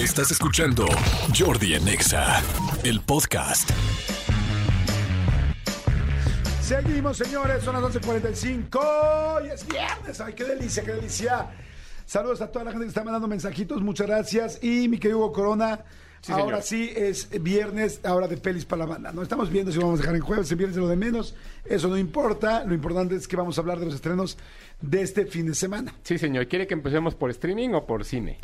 Estás 0.00 0.30
escuchando 0.30 0.86
Jordi 1.38 1.74
en 1.74 1.86
Exa, 1.86 2.42
el 2.84 3.00
podcast. 3.02 3.68
Seguimos, 6.62 7.18
señores, 7.18 7.62
son 7.62 7.74
las 7.82 7.94
11.45 7.94 9.46
y 9.46 9.50
es 9.50 9.66
viernes. 9.66 10.20
¡Ay, 10.20 10.32
qué 10.34 10.44
delicia, 10.44 10.82
qué 10.84 10.92
delicia! 10.92 11.46
Saludos 12.06 12.40
a 12.40 12.50
toda 12.50 12.64
la 12.64 12.70
gente 12.70 12.86
que 12.86 12.88
está 12.88 13.04
mandando 13.04 13.28
mensajitos, 13.28 13.82
muchas 13.82 14.06
gracias. 14.06 14.58
Y 14.62 14.88
mi 14.88 14.98
querido 14.98 15.18
Hugo 15.18 15.32
Corona, 15.32 15.80
Sí, 16.22 16.32
ahora 16.32 16.60
señor. 16.60 16.86
sí 16.88 16.92
es 16.94 17.28
viernes, 17.42 18.00
ahora 18.04 18.28
de 18.28 18.36
pelis 18.36 18.64
para 18.66 18.80
la 18.80 18.86
banda. 18.86 19.12
No 19.12 19.22
estamos 19.22 19.50
viendo 19.50 19.72
si 19.72 19.78
vamos 19.78 19.98
a 20.00 20.02
dejar 20.02 20.16
en 20.16 20.22
jueves, 20.22 20.50
en 20.52 20.58
viernes 20.58 20.76
de 20.76 20.82
lo 20.82 20.88
de 20.88 20.96
menos. 20.96 21.34
Eso 21.64 21.88
no 21.88 21.96
importa, 21.98 22.64
lo 22.64 22.74
importante 22.74 23.16
es 23.16 23.26
que 23.26 23.36
vamos 23.36 23.56
a 23.58 23.60
hablar 23.62 23.78
de 23.78 23.86
los 23.86 23.94
estrenos 23.94 24.36
de 24.80 25.02
este 25.02 25.24
fin 25.26 25.46
de 25.46 25.54
semana. 25.54 25.94
Sí, 26.02 26.18
señor. 26.18 26.46
¿Quiere 26.46 26.66
que 26.66 26.74
empecemos 26.74 27.14
por 27.14 27.30
streaming 27.30 27.70
o 27.70 27.86
por 27.86 28.04
cine? 28.04 28.38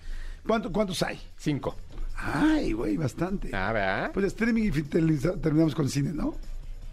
¿Cuánto, 0.47 0.73
¿Cuántos 0.73 1.03
hay? 1.03 1.21
Cinco. 1.37 1.77
Ay, 2.17 2.73
güey, 2.73 2.97
bastante. 2.97 3.51
Ah, 3.53 3.73
¿verdad? 3.73 4.11
Pues 4.13 4.27
streaming 4.27 4.71
y 4.75 4.83
terminamos 4.83 5.75
con 5.75 5.89
cine, 5.89 6.13
¿no? 6.13 6.35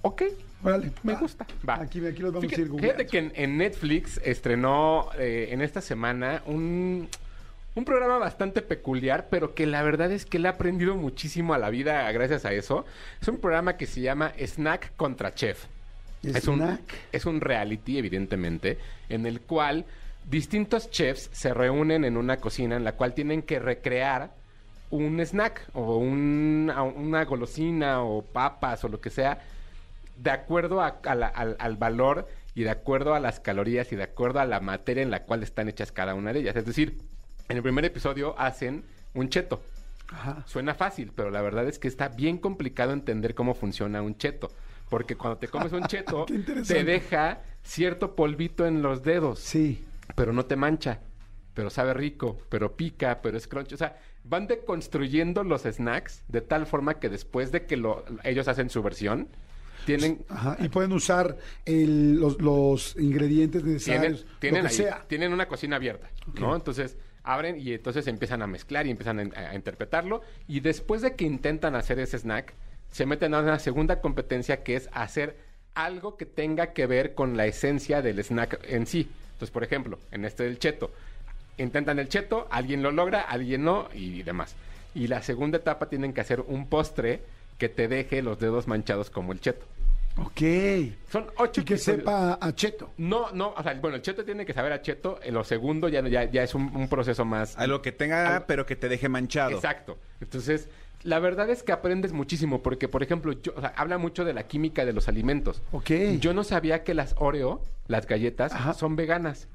ok. 0.02 0.24
Órale. 0.64 0.92
Me 1.04 1.14
va. 1.14 1.20
gusta. 1.20 1.46
Va. 1.68 1.76
Aquí, 1.82 2.06
aquí 2.06 2.22
los 2.22 2.32
vamos 2.34 2.50
Fíjate, 2.50 2.62
a 2.62 2.66
ir 2.66 2.72
fíjate 2.72 3.04
googleando. 3.04 3.12
que 3.12 3.18
en, 3.18 3.32
en 3.36 3.58
Netflix 3.58 4.20
estrenó 4.24 5.10
eh, 5.18 5.50
en 5.52 5.62
esta 5.62 5.82
semana 5.82 6.42
un, 6.46 7.10
un 7.76 7.86
programa 7.86 8.18
bastante 8.18 8.62
peculiar, 8.62 9.28
pero 9.30 9.54
que 9.56 9.66
la 9.66 9.84
verdad 9.84 10.10
es 10.12 10.26
que 10.26 10.40
le 10.40 10.48
ha 10.48 10.52
aprendido 10.52 10.96
muchísimo 10.96 11.54
a 11.54 11.58
la 11.58 11.70
vida 11.70 12.10
gracias 12.14 12.46
a 12.46 12.54
eso. 12.54 12.86
Es 13.22 13.28
un 13.28 13.40
programa 13.40 13.76
que 13.76 13.86
se 13.88 14.00
llama 14.02 14.32
Snack 14.40 14.96
contra 14.96 15.34
Chef. 15.34 15.66
Es 16.24 16.48
un, 16.48 16.60
Snack. 16.60 16.94
es 17.12 17.26
un 17.26 17.42
reality, 17.42 17.98
evidentemente, 17.98 18.78
en 19.10 19.26
el 19.26 19.42
cual 19.42 19.86
distintos 20.30 20.90
chefs 20.90 21.30
se 21.34 21.54
reúnen 21.54 22.06
en 22.06 22.18
una 22.18 22.38
cocina 22.38 22.76
en 22.76 22.84
la 22.84 22.94
cual 22.94 23.14
tienen 23.14 23.42
que 23.42 23.60
recrear 23.60 24.32
un 24.90 25.20
snack 25.20 25.68
o 25.74 25.98
un- 25.98 26.72
una 26.96 27.26
golosina 27.26 28.02
o 28.04 28.22
papas 28.22 28.84
o 28.84 28.88
lo 28.90 29.02
que 29.02 29.10
sea, 29.10 29.40
de 30.18 30.30
acuerdo 30.32 30.82
a- 30.82 31.00
a 31.04 31.16
la- 31.16 31.28
al, 31.28 31.56
al 31.60 31.78
valor 31.78 32.28
y 32.56 32.64
de 32.64 32.70
acuerdo 32.70 33.16
a 33.16 33.20
las 33.20 33.40
calorías 33.40 33.92
y 33.92 33.96
de 33.96 34.04
acuerdo 34.04 34.40
a 34.40 34.46
la 34.46 34.60
materia 34.60 35.02
en 35.02 35.10
la 35.12 35.24
cual 35.24 35.42
están 35.42 35.68
hechas 35.70 35.92
cada 35.92 36.14
una 36.14 36.32
de 36.32 36.42
ellas. 36.42 36.56
Es 36.56 36.66
decir, 36.66 37.00
en 37.50 37.58
el 37.58 37.64
primer 37.64 37.84
episodio 37.86 38.36
hacen 38.40 38.84
un 39.16 39.30
cheto. 39.30 39.62
Ajá. 40.10 40.44
Suena 40.46 40.76
fácil, 40.76 41.12
pero 41.16 41.32
la 41.32 41.42
verdad 41.42 41.68
es 41.68 41.80
que 41.80 41.88
está 41.88 42.10
bien 42.10 42.38
complicado 42.38 42.94
entender 42.94 43.34
cómo 43.34 43.56
funciona 43.56 44.02
un 44.04 44.16
cheto. 44.18 44.50
Porque 44.90 45.16
cuando 45.16 45.38
te 45.40 45.48
comes 45.48 45.74
un 45.74 45.84
cheto, 45.88 46.28
te 46.68 46.84
deja 46.84 47.40
cierto 47.64 48.16
polvito 48.16 48.68
en 48.68 48.84
los 48.84 49.02
dedos, 49.02 49.40
Sí. 49.40 49.84
Pero 50.16 50.34
no 50.34 50.46
te 50.46 50.56
mancha. 50.56 51.00
Pero 51.54 51.70
sabe 51.70 51.94
rico, 51.94 52.40
pero 52.50 52.76
pica, 52.76 53.22
pero 53.22 53.38
es 53.38 53.48
crunch. 53.48 53.74
O 53.74 53.78
sea, 53.78 53.98
van 54.24 54.48
deconstruyendo 54.48 55.44
los 55.44 55.62
snacks 55.64 56.24
de 56.28 56.42
tal 56.42 56.66
forma 56.66 57.00
que 57.00 57.10
después 57.10 57.52
de 57.52 57.66
que 57.66 57.78
lo, 57.78 58.04
ellos 58.24 58.48
hacen 58.48 58.70
su 58.72 58.82
versión, 58.82 59.28
tienen, 59.86 60.26
Ajá, 60.30 60.58
y 60.60 60.70
pueden 60.70 60.94
usar 60.94 61.38
el- 61.66 62.16
los, 62.20 62.42
los 62.42 62.96
ingredientes 62.98 63.62
tienen, 63.62 63.74
necesarios, 63.74 64.26
tienen, 64.40 64.64
lo 64.64 64.70
que 64.70 64.74
ahí- 64.76 64.82
sea. 64.82 65.06
tienen 65.08 65.34
una 65.34 65.48
cocina 65.48 65.76
abierta, 65.76 66.10
¿no? 66.40 66.56
Entonces 66.56 66.98
abren 67.22 67.60
y 67.60 67.74
entonces 67.74 68.08
empiezan 68.08 68.42
a 68.42 68.48
mezclar 68.48 68.88
y 68.88 68.92
empiezan 68.92 69.20
a, 69.36 69.40
a 69.52 69.56
interpretarlo. 69.56 70.22
Y 70.48 70.62
después 70.62 71.02
de 71.02 71.16
que 71.16 71.26
intentan 71.26 71.76
hacer 71.76 72.00
ese 72.00 72.18
snack, 72.18 72.54
se 72.90 73.06
meten 73.06 73.34
a 73.36 73.42
una 73.42 73.60
segunda 73.60 74.02
competencia 74.02 74.64
que 74.64 74.76
es 74.76 74.90
hacer 74.94 75.38
algo 75.76 76.18
que 76.18 76.26
tenga 76.26 76.74
que 76.74 76.86
ver 76.88 77.14
con 77.14 77.36
la 77.38 77.46
esencia 77.46 78.02
del 78.02 78.20
snack 78.24 78.60
en 78.70 78.86
sí. 78.88 79.10
Entonces, 79.44 79.54
por 79.56 79.64
ejemplo, 79.66 80.00
en 80.12 80.24
este 80.24 80.44
del 80.44 80.58
cheto, 80.58 80.90
intentan 81.58 82.00
el 82.00 82.08
cheto, 82.08 82.48
alguien 82.50 82.82
lo 82.82 82.92
logra, 82.92 83.20
alguien 83.24 83.66
no 83.66 83.90
y 83.94 84.24
demás. 84.24 84.56
Y 84.96 85.08
la 85.08 85.22
segunda 85.22 85.58
etapa 85.58 85.90
tienen 85.90 86.14
que 86.14 86.22
hacer 86.22 86.40
un 86.40 86.68
postre 86.68 87.20
que 87.58 87.68
te 87.68 87.90
deje 87.90 88.22
los 88.22 88.40
dedos 88.40 88.70
manchados 88.70 89.10
como 89.10 89.34
el 89.34 89.42
cheto. 89.42 89.66
Ok. 90.16 90.40
Son 91.12 91.26
ocho 91.36 91.60
Y 91.60 91.66
que 91.66 91.74
episodios. 91.74 92.00
sepa 92.04 92.38
a 92.40 92.56
cheto. 92.56 92.92
No, 92.98 93.32
no, 93.34 93.54
o 93.58 93.62
sea, 93.64 93.74
bueno, 93.74 93.98
el 93.98 94.02
cheto 94.02 94.24
tiene 94.24 94.46
que 94.46 94.54
saber 94.54 94.72
a 94.72 94.82
cheto. 94.82 95.20
En 95.22 95.34
lo 95.34 95.44
segundo 95.44 95.90
ya, 95.90 96.08
ya, 96.08 96.24
ya 96.24 96.44
es 96.44 96.56
un, 96.56 96.74
un 96.74 96.88
proceso 96.88 97.26
más. 97.26 97.58
Algo 97.58 97.82
que 97.82 97.92
tenga, 97.92 98.46
pero 98.48 98.66
que 98.66 98.78
te 98.78 98.88
deje 98.88 99.10
manchado. 99.10 99.52
Exacto. 99.52 99.98
Entonces, 100.22 100.70
la 101.04 101.20
verdad 101.20 101.50
es 101.50 101.64
que 101.64 101.72
aprendes 101.72 102.14
muchísimo 102.14 102.62
porque, 102.64 102.88
por 102.88 103.04
ejemplo, 103.04 103.34
yo, 103.34 103.54
o 103.56 103.60
sea, 103.62 103.74
habla 103.76 103.98
mucho 103.98 104.24
de 104.26 104.34
la 104.34 104.44
química 104.48 104.86
de 104.86 104.94
los 104.94 105.08
alimentos. 105.08 105.62
Ok. 105.72 105.92
Yo 106.20 106.34
no 106.34 106.44
sabía 106.44 106.84
que 106.84 106.94
las 106.94 107.16
Oreo, 107.18 107.62
las 107.88 108.08
galletas, 108.08 108.54
Ajá. 108.54 108.74
son 108.74 108.96
veganas 108.96 109.48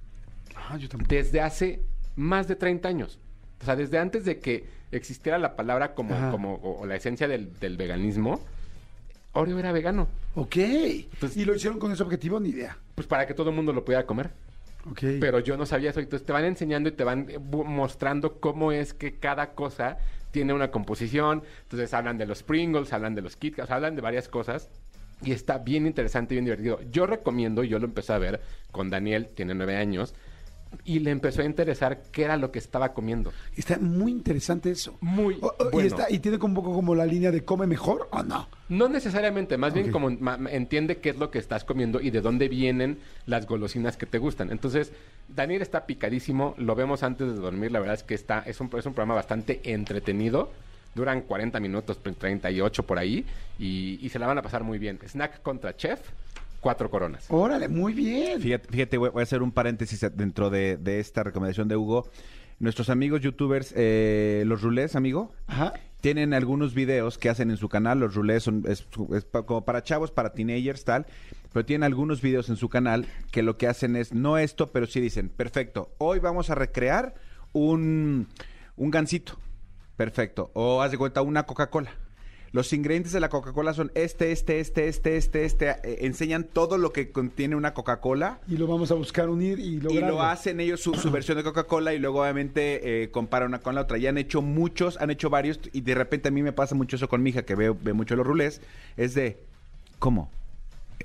Ah, 0.56 0.76
yo 0.76 0.88
tampoco. 0.88 1.14
desde 1.14 1.41
hace 1.41 1.81
más 2.16 2.48
de 2.48 2.56
30 2.56 2.88
años. 2.88 3.19
O 3.62 3.64
sea, 3.64 3.76
desde 3.76 3.98
antes 3.98 4.25
de 4.25 4.38
que 4.41 4.64
existiera 4.92 5.38
la 5.38 5.56
palabra 5.56 5.94
como, 5.94 6.14
Ajá. 6.14 6.31
como 6.31 6.54
o, 6.56 6.81
o 6.81 6.86
la 6.86 6.97
esencia 6.97 7.26
del, 7.28 7.59
del 7.59 7.76
veganismo, 7.76 8.41
Oreo 9.32 9.59
era 9.59 9.72
vegano. 9.72 10.09
Ok. 10.34 10.56
¿Y 10.56 11.44
lo 11.44 11.54
hicieron 11.54 11.78
con 11.78 11.92
ese 11.92 12.03
objetivo? 12.03 12.41
Ni 12.41 12.48
idea. 12.50 12.76
Pues 12.94 13.06
para 13.06 13.26
que 13.26 13.34
todo 13.34 13.50
el 13.50 13.56
mundo 13.56 13.72
lo 13.72 13.84
pudiera 13.84 14.04
comer. 14.06 14.30
Ok. 14.91 15.00
Pero 15.21 15.41
yo 15.41 15.56
no 15.56 15.66
sabía 15.66 15.91
eso. 15.91 16.00
Entonces 16.00 16.26
te 16.26 16.32
van 16.32 16.44
enseñando 16.44 16.88
y 16.88 16.93
te 16.93 17.04
van 17.04 17.26
eh, 17.28 17.38
mostrando 17.38 18.41
cómo 18.41 18.72
es 18.72 18.94
que 18.94 19.19
cada 19.19 19.54
cosa 19.54 19.99
tiene 20.31 20.53
una 20.53 20.71
composición. 20.71 21.43
Entonces 21.62 21.93
hablan 21.94 22.19
de 22.19 22.26
los 22.26 22.43
Pringles, 22.43 22.93
hablan 22.93 23.15
de 23.15 23.22
los 23.22 23.37
Kit 23.37 23.56
Kats, 23.56 23.71
hablan 23.71 23.97
de 23.97 24.03
varias 24.03 24.28
cosas. 24.28 24.69
Y 25.22 25.32
está 25.32 25.59
bien 25.59 25.87
interesante 25.87 26.34
y 26.34 26.37
bien 26.37 26.44
divertido. 26.44 26.81
Yo 26.93 27.06
recomiendo, 27.06 27.65
yo 27.65 27.78
lo 27.78 27.87
empecé 27.87 28.12
a 28.12 28.19
ver 28.19 28.41
con 28.71 28.88
Daniel, 28.88 29.28
tiene 29.34 29.54
nueve 29.54 29.77
años, 29.77 30.15
y 30.84 30.98
le 31.00 31.10
empezó 31.10 31.42
a 31.42 31.44
interesar 31.44 32.02
qué 32.12 32.24
era 32.24 32.36
lo 32.36 32.50
que 32.50 32.58
estaba 32.58 32.92
comiendo. 32.92 33.32
Está 33.56 33.78
muy 33.78 34.12
interesante 34.12 34.70
eso. 34.70 34.96
Muy 35.00 35.36
O- 35.40 35.46
o- 35.58 35.68
y, 35.68 35.72
bueno. 35.72 35.88
está, 35.88 36.10
y 36.10 36.18
tiene 36.18 36.38
como 36.38 36.52
un 36.52 36.64
poco 36.64 36.74
como 36.74 36.94
la 36.94 37.06
línea 37.06 37.30
de 37.30 37.44
come 37.44 37.66
mejor 37.66 38.08
o 38.10 38.22
no. 38.22 38.48
No 38.68 38.88
necesariamente, 38.88 39.56
más 39.56 39.72
bien 39.74 39.90
como 39.90 40.10
ma- 40.10 40.38
entiende 40.50 40.98
qué 40.98 41.10
es 41.10 41.16
lo 41.18 41.30
que 41.30 41.38
estás 41.38 41.64
comiendo 41.64 42.00
y 42.00 42.10
de 42.10 42.20
dónde 42.20 42.48
vienen 42.48 42.98
las 43.26 43.46
golosinas 43.46 43.96
que 43.96 44.06
te 44.06 44.18
gustan. 44.18 44.50
Entonces, 44.50 44.92
Daniel 45.28 45.62
está 45.62 45.86
picadísimo, 45.86 46.54
lo 46.58 46.74
vemos 46.74 47.02
antes 47.02 47.28
de 47.28 47.34
dormir, 47.40 47.72
la 47.72 47.80
verdad 47.80 47.94
es 47.94 48.02
que 48.02 48.14
está 48.14 48.40
es 48.40 48.60
un, 48.60 48.70
es 48.76 48.84
un 48.86 48.94
programa 48.94 49.14
bastante 49.14 49.60
entretenido. 49.72 50.50
Duran 50.94 51.20
40 51.20 51.60
minutos, 51.60 51.98
38 52.02 52.82
por 52.82 52.98
ahí, 52.98 53.24
y, 53.58 53.98
y 54.04 54.08
se 54.08 54.18
la 54.18 54.26
van 54.26 54.38
a 54.38 54.42
pasar 54.42 54.64
muy 54.64 54.78
bien. 54.78 54.98
Snack 55.06 55.42
contra 55.42 55.76
chef, 55.76 56.00
cuatro 56.60 56.91
coronas. 56.91 57.26
Órale, 57.28 57.69
muy 57.69 57.92
bien. 57.92 58.41
Fíjate, 58.41 58.69
fíjate, 58.69 58.96
voy 58.98 59.10
voy 59.10 59.20
a 59.20 59.22
hacer 59.24 59.42
un 59.42 59.52
paréntesis 59.52 60.04
dentro 60.14 60.50
de, 60.50 60.76
de 60.76 61.00
esta 61.00 61.22
recomendación 61.22 61.69
de 61.69 61.76
Hugo. 61.76 62.08
Nuestros 62.58 62.91
amigos 62.91 63.20
youtubers, 63.20 63.72
eh, 63.76 64.42
los 64.46 64.62
rulés, 64.62 64.97
amigo, 64.97 65.32
Ajá. 65.47 65.74
tienen 66.00 66.34
algunos 66.34 66.74
videos 66.74 67.16
que 67.16 67.28
hacen 67.30 67.50
en 67.50 67.56
su 67.56 67.68
canal. 67.68 68.00
Los 68.00 68.14
rulés 68.16 68.42
son 68.42 68.64
es, 68.66 68.86
es 69.14 69.24
pa- 69.24 69.47
como 69.47 69.64
para 69.64 69.82
chavos, 69.84 70.10
para 70.10 70.32
teenagers, 70.32 70.84
tal. 70.84 71.06
Pero 71.52 71.64
tienen 71.64 71.84
algunos 71.84 72.20
videos 72.20 72.48
en 72.48 72.56
su 72.56 72.68
canal 72.68 73.06
que 73.30 73.42
lo 73.44 73.56
que 73.56 73.68
hacen 73.68 73.94
es, 73.94 74.12
no 74.12 74.38
esto, 74.38 74.66
pero 74.72 74.86
sí 74.86 75.00
dicen, 75.00 75.28
perfecto, 75.28 75.92
hoy 75.98 76.18
vamos 76.18 76.50
a 76.50 76.56
recrear 76.56 77.14
un, 77.52 78.26
un 78.76 78.91
gansito. 78.91 79.38
Perfecto. 79.97 80.50
O 80.54 80.82
haz 80.82 80.91
de 80.91 80.98
cuenta 80.98 81.22
una 81.22 81.44
Coca-Cola. 81.44 81.92
Los 82.53 82.72
ingredientes 82.72 83.12
de 83.12 83.20
la 83.20 83.28
Coca-Cola 83.28 83.75
son 83.75 83.92
este, 83.94 84.32
este, 84.32 84.60
este, 84.60 84.88
este, 84.88 85.16
este, 85.16 85.44
este. 85.44 85.69
eh, 85.70 85.98
enseñan 86.03 86.44
todo 86.44 86.78
lo 86.78 86.92
que 86.92 87.10
contiene 87.10 87.56
una 87.56 87.75
Coca-Cola. 87.75 88.41
Y 88.48 88.56
lo 88.56 88.66
vamos 88.66 88.91
a 88.91 88.94
buscar 88.94 89.28
unir 89.28 89.59
y 89.59 89.75
Y 89.76 89.81
lograrlo. 89.81 90.16
lo 90.16 90.22
hacen 90.22 90.60
ellos 90.60 90.81
su, 90.81 90.94
su 90.94 91.10
versión 91.10 91.36
de 91.36 91.44
Coca-Cola 91.44 91.92
y 91.94 91.98
luego 91.98 92.22
obviamente 92.22 93.03
eh, 93.03 93.10
comparan 93.10 93.48
una 93.48 93.60
con 93.60 93.75
la 93.75 93.82
otra. 93.82 93.98
Ya 93.98 94.09
han 94.09 94.19
hecho 94.19 94.41
muchos, 94.42 94.97
han 95.00 95.10
hecho 95.10 95.28
varios 95.31 95.60
y 95.72 95.82
de 95.82 95.94
repente 95.94 96.28
a 96.28 96.31
mí 96.31 96.42
me 96.42 96.53
pasa 96.53 96.75
mucho 96.75 96.97
eso 96.97 97.09
con 97.09 97.22
mi 97.22 97.31
hija 97.31 97.42
que 97.42 97.54
ve, 97.54 97.70
ve 97.70 97.92
mucho 97.92 98.16
los 98.16 98.26
rulés. 98.26 98.60
Es 98.97 99.15
de, 99.15 99.38
¿cómo? 99.98 100.30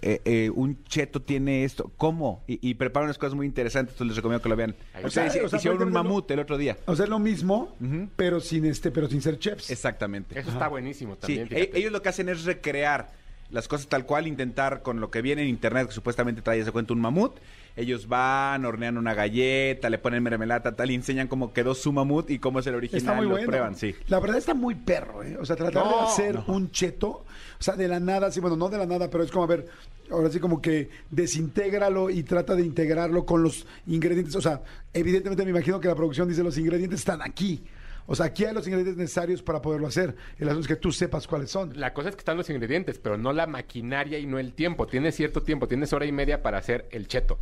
Eh, 0.05 0.21
eh, 0.25 0.49
un 0.53 0.83
cheto 0.83 1.21
tiene 1.21 1.63
esto, 1.63 1.91
¿cómo? 1.97 2.43
Y, 2.45 2.59
y 2.69 2.73
preparan 2.73 3.05
unas 3.07 3.17
cosas 3.17 3.35
muy 3.35 3.45
interesantes, 3.45 3.93
entonces 3.93 4.07
les 4.09 4.15
recomiendo 4.17 4.43
que 4.43 4.49
lo 4.49 4.55
vean. 4.57 4.75
O 5.03 5.09
sea, 5.09 5.31
O 5.51 5.55
hicieron 5.55 5.81
un 5.81 5.93
mamut 5.93 6.29
el 6.31 6.39
otro 6.39 6.57
día. 6.57 6.77
O 6.85 6.95
sea, 6.95 7.05
es 7.05 7.09
lo 7.09 7.19
mismo, 7.19 7.75
Ujú. 7.79 8.09
pero 8.17 8.39
sin 8.41 8.65
este, 8.65 8.91
pero 8.91 9.07
sin 9.07 9.21
ser 9.21 9.39
chefs. 9.39 9.69
Exactamente. 9.69 10.37
Eso 10.37 10.49
está 10.51 10.67
buenísimo 10.67 11.13
Sí, 11.15 11.19
también. 11.21 11.45
e- 11.45 11.55
fíjate. 11.61 11.79
ellos 11.79 11.91
lo 11.93 12.01
que 12.01 12.09
hacen 12.09 12.27
es 12.29 12.43
recrear 12.43 13.11
las 13.49 13.67
cosas 13.67 13.87
tal 13.87 14.05
cual, 14.05 14.27
intentar 14.27 14.81
con 14.81 14.99
lo 14.99 15.09
que 15.11 15.21
viene 15.21 15.43
en 15.43 15.47
internet, 15.47 15.87
que 15.87 15.93
supuestamente 15.93 16.41
trae, 16.41 16.63
se 16.65 16.71
cuenta 16.71 16.91
un 16.93 16.99
mamut. 17.01 17.33
Ellos 17.75 18.07
van, 18.07 18.65
hornean 18.65 18.97
una 18.97 19.15
galleta, 19.15 19.89
le 19.89 19.97
ponen 19.97 20.21
mermelada, 20.21 20.75
tal, 20.75 20.91
y 20.91 20.95
enseñan 20.95 21.27
cómo 21.27 21.53
quedó 21.53 21.73
su 21.73 21.91
mamut 21.91 22.29
y 22.29 22.37
cómo 22.37 22.59
es 22.59 22.67
el 22.67 22.75
original. 22.75 22.99
Está 22.99 23.13
muy 23.15 23.25
lo 23.25 23.31
bueno. 23.31 23.47
prueban, 23.47 23.75
sí. 23.75 23.95
La 24.07 24.19
verdad 24.19 24.37
está 24.37 24.53
muy 24.53 24.75
perro, 24.75 25.23
¿eh? 25.23 25.37
O 25.39 25.45
sea, 25.45 25.55
tratar 25.55 25.83
de 25.87 25.95
hacer 26.01 26.35
no. 26.35 26.53
un 26.53 26.71
cheto, 26.71 27.09
o 27.09 27.63
sea, 27.63 27.75
de 27.75 27.87
la 27.87 27.99
nada, 27.99 28.31
sí, 28.31 28.39
bueno, 28.39 28.55
no 28.55 28.69
de 28.69 28.77
la 28.77 28.85
nada, 28.85 29.09
pero 29.09 29.23
es 29.23 29.31
como, 29.31 29.45
a 29.45 29.47
ver, 29.47 29.67
ahora 30.11 30.29
sí 30.29 30.39
como 30.39 30.61
que 30.61 30.89
desintégralo 31.09 32.09
y 32.09 32.23
trata 32.23 32.55
de 32.55 32.63
integrarlo 32.63 33.25
con 33.25 33.41
los 33.41 33.65
ingredientes. 33.87 34.35
O 34.35 34.41
sea, 34.41 34.61
evidentemente 34.93 35.43
me 35.43 35.51
imagino 35.51 35.79
que 35.79 35.87
la 35.87 35.95
producción 35.95 36.27
dice 36.27 36.43
los 36.43 36.57
ingredientes 36.57 36.99
están 36.99 37.21
aquí. 37.21 37.63
O 38.05 38.15
sea, 38.15 38.25
aquí 38.27 38.43
hay 38.45 38.53
los 38.53 38.65
ingredientes 38.67 38.97
necesarios 38.97 39.41
para 39.41 39.61
poderlo 39.61 39.87
hacer. 39.87 40.15
El 40.37 40.47
asunto 40.49 40.61
es 40.61 40.67
que 40.67 40.75
tú 40.75 40.91
sepas 40.91 41.25
cuáles 41.27 41.49
son. 41.51 41.79
La 41.79 41.93
cosa 41.93 42.09
es 42.09 42.15
que 42.15 42.19
están 42.19 42.37
los 42.37 42.49
ingredientes, 42.49 42.99
pero 42.99 43.17
no 43.17 43.31
la 43.33 43.47
maquinaria 43.47 44.19
y 44.19 44.25
no 44.25 44.39
el 44.39 44.53
tiempo. 44.53 44.87
Tienes 44.87 45.15
cierto 45.15 45.41
tiempo, 45.43 45.67
tienes 45.67 45.93
hora 45.93 46.05
y 46.05 46.11
media 46.11 46.41
para 46.43 46.57
hacer 46.57 46.87
el 46.91 47.07
cheto. 47.07 47.39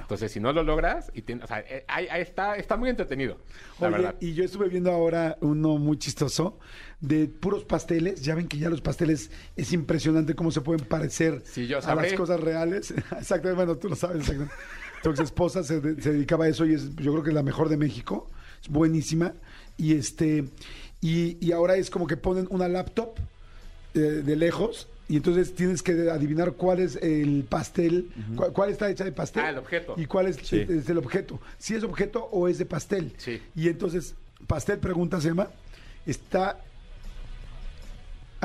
Entonces, 0.00 0.32
si 0.32 0.40
no 0.40 0.50
lo 0.54 0.62
logras, 0.62 1.10
y 1.14 1.20
o 1.30 1.46
sea, 1.46 1.60
eh, 1.60 1.84
ahí, 1.88 2.06
ahí 2.10 2.22
está, 2.22 2.56
está 2.56 2.78
muy 2.78 2.88
entretenido, 2.88 3.36
la 3.78 3.88
Oye, 3.88 3.96
verdad. 3.98 4.14
y 4.18 4.32
yo 4.32 4.42
estuve 4.42 4.68
viendo 4.70 4.90
ahora 4.90 5.36
uno 5.42 5.76
muy 5.76 5.98
chistoso 5.98 6.58
de 7.00 7.28
puros 7.28 7.64
pasteles. 7.66 8.22
Ya 8.22 8.34
ven 8.34 8.48
que 8.48 8.56
ya 8.56 8.70
los 8.70 8.80
pasteles 8.80 9.30
es 9.56 9.72
impresionante 9.74 10.34
cómo 10.34 10.50
se 10.52 10.62
pueden 10.62 10.86
parecer 10.86 11.42
Sí, 11.44 11.66
yo 11.66 11.80
a 11.86 11.94
las 11.96 12.14
cosas 12.14 12.40
reales. 12.40 12.92
Exactamente, 13.18 13.52
bueno, 13.56 13.76
tú 13.76 13.90
lo 13.90 13.96
sabes. 13.96 14.20
exactamente. 14.20 14.54
Tu 15.02 15.10
ex 15.10 15.20
esposa 15.20 15.62
se, 15.62 15.80
de- 15.82 16.00
se 16.00 16.12
dedicaba 16.14 16.46
a 16.46 16.48
eso 16.48 16.64
y 16.64 16.72
es, 16.72 16.96
yo 16.96 17.12
creo 17.12 17.22
que 17.22 17.28
es 17.28 17.34
la 17.34 17.42
mejor 17.42 17.68
de 17.68 17.76
México. 17.76 18.30
Es 18.62 18.70
buenísima. 18.70 19.34
Y 19.76 19.94
este 19.94 20.44
y, 21.00 21.36
y 21.44 21.52
ahora 21.52 21.76
es 21.76 21.90
como 21.90 22.06
que 22.06 22.16
ponen 22.16 22.46
una 22.50 22.68
laptop 22.68 23.10
eh, 23.94 23.98
de 23.98 24.36
lejos 24.36 24.88
y 25.08 25.16
entonces 25.16 25.54
tienes 25.54 25.82
que 25.82 25.92
adivinar 26.10 26.52
cuál 26.54 26.80
es 26.80 26.96
el 26.96 27.44
pastel, 27.46 28.08
cuál, 28.36 28.52
cuál 28.52 28.70
está 28.70 28.90
hecha 28.90 29.04
de 29.04 29.12
pastel. 29.12 29.42
Ah, 29.44 29.50
el 29.50 29.58
objeto. 29.58 29.94
Y 29.98 30.06
cuál 30.06 30.28
es, 30.28 30.36
Sí. 30.42 30.64
es 30.66 30.88
el 30.88 30.96
objeto. 30.96 31.38
Si 31.58 31.74
es 31.74 31.82
objeto 31.84 32.24
o 32.32 32.48
es 32.48 32.56
de 32.56 32.64
pastel. 32.64 33.12
Sí. 33.18 33.42
Y 33.54 33.68
entonces, 33.68 34.14
pastel 34.46 34.78
pregunta 34.78 35.20
llama, 35.28 35.50
está... 36.06 36.58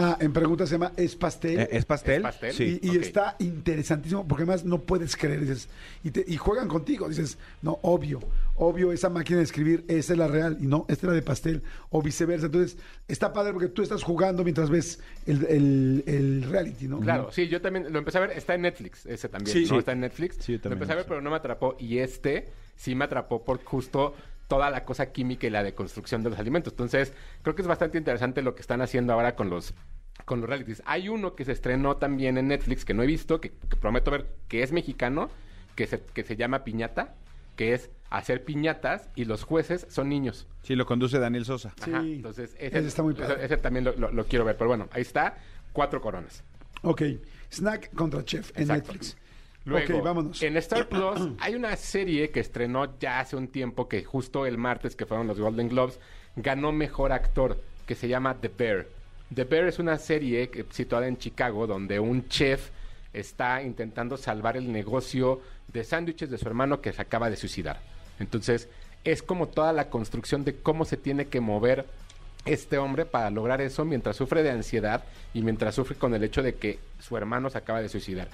Ah, 0.01 0.17
en 0.19 0.31
pregunta 0.33 0.65
se 0.65 0.73
llama, 0.73 0.93
¿es 0.97 1.15
pastel? 1.15 1.59
Eh, 1.59 1.67
¿Es 1.71 1.85
pastel? 1.85 2.17
¿Es 2.17 2.21
pastel? 2.23 2.53
Sí. 2.53 2.79
Y, 2.81 2.97
está 2.97 3.35
interesantísimo 3.39 4.27
porque 4.27 4.43
además 4.43 4.63
no 4.65 4.79
puedes 4.81 5.15
creer, 5.17 5.41
dices, 5.41 5.67
y, 6.03 6.11
te- 6.11 6.23
y 6.27 6.37
juegan 6.37 6.67
contigo, 6.67 7.09
dices, 7.09 7.37
no, 7.61 7.79
obvio, 7.81 8.19
obvio, 8.55 8.91
esa 8.91 9.09
máquina 9.09 9.37
de 9.39 9.43
escribir, 9.43 9.83
esa 9.87 10.13
es 10.13 10.19
la 10.19 10.27
real, 10.27 10.57
y 10.59 10.67
no, 10.67 10.85
esta 10.87 11.07
es 11.07 11.09
la 11.09 11.13
de 11.13 11.21
pastel, 11.21 11.63
o 11.89 12.01
viceversa. 12.01 12.45
Entonces, 12.47 12.77
está 13.07 13.33
padre 13.33 13.51
porque 13.53 13.67
tú 13.67 13.81
estás 13.81 14.03
jugando 14.03 14.43
mientras 14.43 14.69
ves 14.69 14.99
el, 15.25 15.45
el- 15.45 16.03
el 16.07 16.43
reality, 16.49 16.87
¿no? 16.87 16.99
Claro, 16.99 17.31
sí, 17.31 17.47
yo 17.47 17.61
también 17.61 17.91
lo 17.91 17.99
empecé 17.99 18.17
a 18.19 18.21
ver, 18.21 18.31
está 18.31 18.55
en 18.55 18.61
Netflix, 18.61 19.05
ese 19.05 19.27
también, 19.29 19.53
Sí. 19.55 19.63
¿no? 19.63 19.67
Sí. 19.69 19.75
Está 19.77 19.91
en 19.91 19.99
Netflix. 20.01 20.37
Sí, 20.39 20.53
yo 20.53 20.57
lo 20.57 20.61
también 20.61 20.77
empecé 20.77 20.93
a 20.93 20.95
ver, 20.95 21.05
pero 21.07 21.21
no 21.21 21.29
me 21.29 21.35
atrapó. 21.35 21.75
Y 21.79 21.97
este 21.97 22.47
sí 22.75 22.95
me 22.95 23.05
atrapó 23.05 23.43
por 23.43 23.63
justo 23.63 24.13
toda 24.47 24.71
la 24.71 24.83
cosa 24.83 25.11
química 25.11 25.45
y 25.45 25.51
la 25.51 25.61
deconstrucción 25.61 26.23
de 26.23 26.31
los 26.31 26.39
alimentos. 26.39 26.73
Entonces, 26.73 27.13
creo 27.43 27.53
que 27.55 27.61
es 27.61 27.67
bastante 27.67 27.99
interesante 27.99 28.41
lo 28.41 28.55
que 28.55 28.61
están 28.61 28.81
haciendo 28.81 29.13
ahora 29.13 29.35
con 29.35 29.49
los 29.51 29.75
con 30.25 30.41
los 30.41 30.49
realities. 30.49 30.81
Hay 30.85 31.09
uno 31.09 31.35
que 31.35 31.45
se 31.45 31.51
estrenó 31.51 31.97
también 31.97 32.37
en 32.37 32.47
Netflix 32.49 32.85
que 32.85 32.93
no 32.93 33.03
he 33.03 33.07
visto, 33.07 33.41
que, 33.41 33.49
que 33.51 33.75
prometo 33.77 34.11
ver, 34.11 34.27
que 34.47 34.63
es 34.63 34.71
mexicano, 34.71 35.29
que 35.75 35.87
se, 35.87 36.01
que 36.01 36.23
se 36.23 36.35
llama 36.35 36.63
Piñata, 36.63 37.15
que 37.55 37.73
es 37.73 37.89
hacer 38.09 38.43
piñatas 38.43 39.09
y 39.15 39.25
los 39.25 39.43
jueces 39.43 39.85
son 39.89 40.09
niños. 40.09 40.47
Sí, 40.63 40.75
lo 40.75 40.85
conduce 40.85 41.19
Daniel 41.19 41.45
Sosa. 41.45 41.73
Sí. 41.83 41.91
Ajá, 41.91 42.03
entonces 42.03 42.55
ese, 42.59 42.77
Ese 42.79 42.87
está 42.87 43.03
muy 43.03 43.13
padre. 43.13 43.43
ese 43.45 43.57
también 43.57 43.85
lo, 43.85 43.95
lo- 43.95 44.11
lo 44.11 44.25
quiero 44.25 44.45
ver. 44.45 44.55
Pero 44.57 44.67
bueno, 44.69 44.87
ahí 44.91 45.01
está, 45.01 45.37
cuatro 45.73 46.01
coronas. 46.01 46.43
Ok, 46.83 47.01
Snack 47.51 47.93
contra 47.93 48.23
Chef 48.23 48.51
en 48.55 48.61
Exacto. 48.63 48.93
Netflix. 48.93 49.17
Luego, 49.65 49.97
ok, 49.97 50.03
vámonos. 50.03 50.41
en 50.41 50.55
Star 50.57 50.87
Plus 50.89 51.29
hay 51.39 51.53
una 51.55 51.75
serie 51.75 52.29
que 52.31 52.39
estrenó 52.39 52.97
ya 52.99 53.19
hace 53.19 53.35
un 53.35 53.47
tiempo, 53.49 53.87
que 53.89 54.03
justo 54.03 54.45
el 54.45 54.57
martes, 54.57 54.95
que 54.95 55.05
fueron 55.05 55.27
los 55.27 55.39
Golden 55.39 55.67
Globes, 55.69 55.99
ganó 56.37 56.71
Mejor 56.71 57.11
Actor, 57.11 57.61
que 57.85 57.95
se 57.95 58.07
llama 58.07 58.35
The 58.39 58.49
Bear. 58.57 58.87
The 59.33 59.43
Bear 59.43 59.67
es 59.67 59.79
una 59.79 59.97
serie 59.97 60.49
situada 60.71 61.07
en 61.07 61.17
Chicago, 61.17 61.67
donde 61.67 61.99
un 61.99 62.27
chef 62.27 62.69
está 63.13 63.61
intentando 63.61 64.17
salvar 64.17 64.57
el 64.57 64.71
negocio 64.71 65.41
de 65.67 65.83
sándwiches 65.83 66.29
de 66.29 66.37
su 66.37 66.47
hermano 66.47 66.81
que 66.81 66.93
se 66.93 67.01
acaba 67.01 67.29
de 67.29 67.35
suicidar. 67.35 67.79
Entonces, 68.19 68.67
es 69.03 69.21
como 69.23 69.47
toda 69.47 69.71
la 69.71 69.89
construcción 69.89 70.43
de 70.43 70.55
cómo 70.55 70.85
se 70.85 70.97
tiene 70.97 71.27
que 71.27 71.39
mover 71.39 71.85
este 72.45 72.77
hombre 72.77 73.05
para 73.05 73.29
lograr 73.29 73.61
eso 73.61 73.85
mientras 73.85 74.15
sufre 74.15 74.43
de 74.43 74.51
ansiedad 74.51 75.03
y 75.33 75.41
mientras 75.41 75.75
sufre 75.75 75.95
con 75.95 76.13
el 76.13 76.23
hecho 76.23 76.41
de 76.41 76.55
que 76.55 76.79
su 76.99 77.15
hermano 77.15 77.49
se 77.49 77.57
acaba 77.57 77.81
de 77.81 77.89
suicidar. 77.89 78.29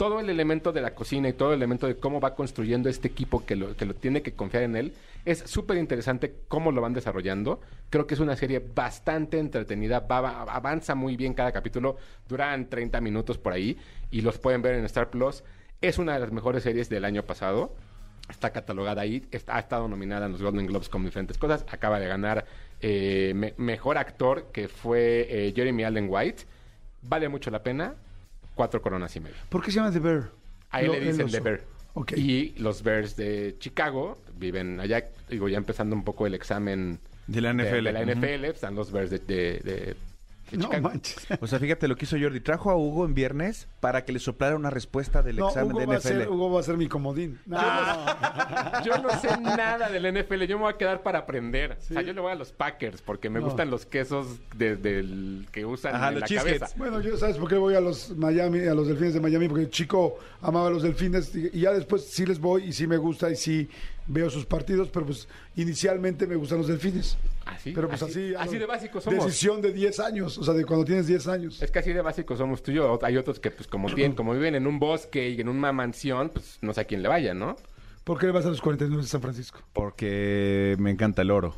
Todo 0.00 0.18
el 0.18 0.30
elemento 0.30 0.72
de 0.72 0.80
la 0.80 0.94
cocina 0.94 1.28
y 1.28 1.34
todo 1.34 1.50
el 1.52 1.58
elemento 1.58 1.86
de 1.86 1.96
cómo 1.96 2.20
va 2.22 2.34
construyendo 2.34 2.88
este 2.88 3.06
equipo 3.08 3.44
que 3.44 3.54
lo, 3.54 3.76
que 3.76 3.84
lo 3.84 3.92
tiene 3.94 4.22
que 4.22 4.32
confiar 4.32 4.62
en 4.62 4.74
él 4.74 4.94
es 5.26 5.40
súper 5.40 5.76
interesante 5.76 6.36
cómo 6.48 6.72
lo 6.72 6.80
van 6.80 6.94
desarrollando. 6.94 7.60
Creo 7.90 8.06
que 8.06 8.14
es 8.14 8.20
una 8.20 8.34
serie 8.34 8.64
bastante 8.74 9.38
entretenida, 9.38 10.00
va- 10.00 10.22
va- 10.22 10.42
avanza 10.44 10.94
muy 10.94 11.16
bien 11.18 11.34
cada 11.34 11.52
capítulo, 11.52 11.98
duran 12.26 12.70
30 12.70 12.98
minutos 13.02 13.36
por 13.36 13.52
ahí 13.52 13.76
y 14.10 14.22
los 14.22 14.38
pueden 14.38 14.62
ver 14.62 14.76
en 14.76 14.86
Star 14.86 15.10
Plus. 15.10 15.44
Es 15.82 15.98
una 15.98 16.14
de 16.14 16.20
las 16.20 16.32
mejores 16.32 16.62
series 16.62 16.88
del 16.88 17.04
año 17.04 17.22
pasado 17.24 17.76
está 18.30 18.50
catalogada 18.54 19.02
ahí, 19.02 19.26
está- 19.32 19.56
ha 19.56 19.60
estado 19.60 19.86
nominada 19.86 20.24
en 20.24 20.32
los 20.32 20.40
Golden 20.42 20.64
Globes 20.64 20.88
con 20.88 21.04
diferentes 21.04 21.36
cosas, 21.36 21.66
acaba 21.70 22.00
de 22.00 22.08
ganar 22.08 22.46
eh, 22.80 23.32
me- 23.36 23.52
mejor 23.58 23.98
actor 23.98 24.46
que 24.50 24.66
fue 24.68 25.26
eh, 25.28 25.52
Jeremy 25.54 25.84
Allen 25.84 26.06
White, 26.08 26.44
vale 27.02 27.28
mucho 27.28 27.50
la 27.50 27.62
pena, 27.62 27.96
cuatro 28.60 28.82
coronas 28.82 29.16
y 29.16 29.20
media. 29.20 29.38
¿Por 29.48 29.62
qué 29.64 29.70
se 29.70 29.76
llama 29.76 29.90
The 29.90 30.00
Bear? 30.00 30.30
A 30.70 30.82
él 30.82 30.88
Lo- 30.88 30.92
le 30.92 31.00
dicen. 31.00 31.30
The 31.30 31.40
Bear. 31.40 31.60
Ok. 31.94 32.12
Y 32.16 32.50
los 32.58 32.82
Bears 32.82 33.16
de 33.16 33.56
Chicago 33.58 34.18
viven 34.36 34.78
allá, 34.80 35.02
digo, 35.30 35.48
ya 35.48 35.56
empezando 35.56 35.96
un 35.96 36.04
poco 36.04 36.26
el 36.26 36.34
examen 36.34 37.00
De 37.26 37.40
la 37.40 37.54
NFL. 37.54 37.84
de, 37.84 37.92
la. 37.92 38.02
NFL, 38.04 38.44
están 38.44 38.74
los 38.74 38.92
Bears 38.92 39.08
de, 39.10 39.18
de- 39.18 39.96
de- 40.50 40.58
No 40.58 40.64
Chicago. 40.64 40.88
manches. 40.88 41.16
O 41.40 41.46
sea, 41.46 41.58
fíjate 41.58 41.88
lo 41.88 41.96
que 41.96 42.04
hizo 42.04 42.16
Jordi. 42.20 42.40
Trajo 42.40 42.70
a 42.70 42.76
Hugo 42.76 43.04
en 43.04 43.14
viernes 43.14 43.68
para 43.80 44.04
que 44.04 44.12
le 44.12 44.18
soplara 44.18 44.56
una 44.56 44.70
respuesta 44.70 45.22
del 45.22 45.36
No, 45.36 45.48
examen 45.48 45.70
Hugo 45.72 45.80
de 45.80 45.86
va, 45.86 45.94
a 45.94 45.98
NFL. 45.98 46.08
ser, 46.08 46.28
Hugo 46.28 46.50
va 46.52 46.60
a 46.60 46.62
ser 46.62 46.76
mi 46.76 46.88
comodín. 46.88 47.38
No, 47.46 47.58
Yo 48.84 48.98
no 48.98 49.10
sé 49.20 49.36
nada 49.40 49.88
del 49.88 50.06
NFL, 50.12 50.44
yo 50.46 50.56
me 50.58 50.64
voy 50.64 50.72
a 50.72 50.76
quedar 50.76 51.02
para 51.02 51.20
aprender. 51.20 51.76
O 51.78 51.82
sea, 51.82 52.02
yo 52.02 52.12
le 52.12 52.20
voy 52.20 52.32
a 52.32 52.34
los 52.34 52.52
Packers 52.52 53.02
porque 53.02 53.30
me 53.30 53.40
No. 53.40 53.46
gustan 53.46 53.70
los 53.70 53.86
quesos 53.86 54.26
de- 54.56 54.76
del 54.76 55.46
que 55.52 55.64
usan 55.64 55.94
Ajá, 55.94 56.08
en 56.08 56.20
los 56.20 56.30
la 56.30 56.36
cabeza. 56.36 56.68
Bueno, 56.76 57.00
yo 57.00 57.16
sabes 57.16 57.36
por 57.36 57.48
qué 57.48 57.56
voy 57.56 57.74
a 57.74 57.80
los 57.80 58.10
Miami, 58.16 58.60
a 58.66 58.74
los 58.74 58.88
delfines 58.88 59.14
de 59.14 59.20
Miami, 59.20 59.48
porque 59.48 59.68
Chico 59.70 60.18
amaba 60.42 60.68
a 60.68 60.70
los 60.70 60.82
delfines 60.82 61.34
y 61.34 61.60
ya 61.60 61.72
después 61.72 62.04
sí 62.06 62.26
les 62.26 62.38
voy 62.40 62.64
y 62.64 62.72
sí 62.72 62.86
me 62.86 62.96
gusta 62.96 63.30
y 63.30 63.36
sí 63.36 63.68
veo 64.06 64.30
sus 64.30 64.46
partidos, 64.46 64.88
pero 64.92 65.06
pues 65.06 65.28
inicialmente 65.56 66.26
me 66.26 66.36
gustan 66.36 66.58
los 66.58 66.68
delfines. 66.68 67.16
Así, 67.46 67.72
Pero 67.72 67.88
pues 67.88 68.02
así, 68.02 68.34
así 68.38 68.58
de 68.58 68.66
básicos 68.66 69.04
somos. 69.04 69.24
Decisión 69.24 69.60
de 69.60 69.72
10 69.72 70.00
años, 70.00 70.38
o 70.38 70.44
sea, 70.44 70.54
de 70.54 70.64
cuando 70.64 70.84
tienes 70.84 71.06
10 71.06 71.26
años. 71.28 71.62
Es 71.62 71.70
que 71.70 71.80
así 71.80 71.92
de 71.92 72.00
básicos 72.00 72.38
somos 72.38 72.62
tú 72.62 72.70
y 72.70 72.74
yo. 72.74 72.98
Hay 73.02 73.16
otros 73.16 73.40
que, 73.40 73.50
pues, 73.50 73.66
como, 73.66 73.92
tienen, 73.92 74.14
como 74.14 74.32
viven 74.34 74.54
en 74.54 74.66
un 74.66 74.78
bosque 74.78 75.30
y 75.30 75.40
en 75.40 75.48
una 75.48 75.72
mansión, 75.72 76.30
pues 76.30 76.58
no 76.60 76.72
sé 76.72 76.82
a 76.82 76.84
quién 76.84 77.02
le 77.02 77.08
vaya, 77.08 77.34
¿no? 77.34 77.56
¿Por 78.04 78.18
qué 78.18 78.26
le 78.26 78.32
vas 78.32 78.46
a 78.46 78.50
los 78.50 78.60
49 78.60 79.02
de 79.02 79.08
San 79.08 79.20
Francisco? 79.20 79.60
Porque 79.72 80.76
me 80.78 80.90
encanta 80.90 81.22
el 81.22 81.30
oro. 81.30 81.54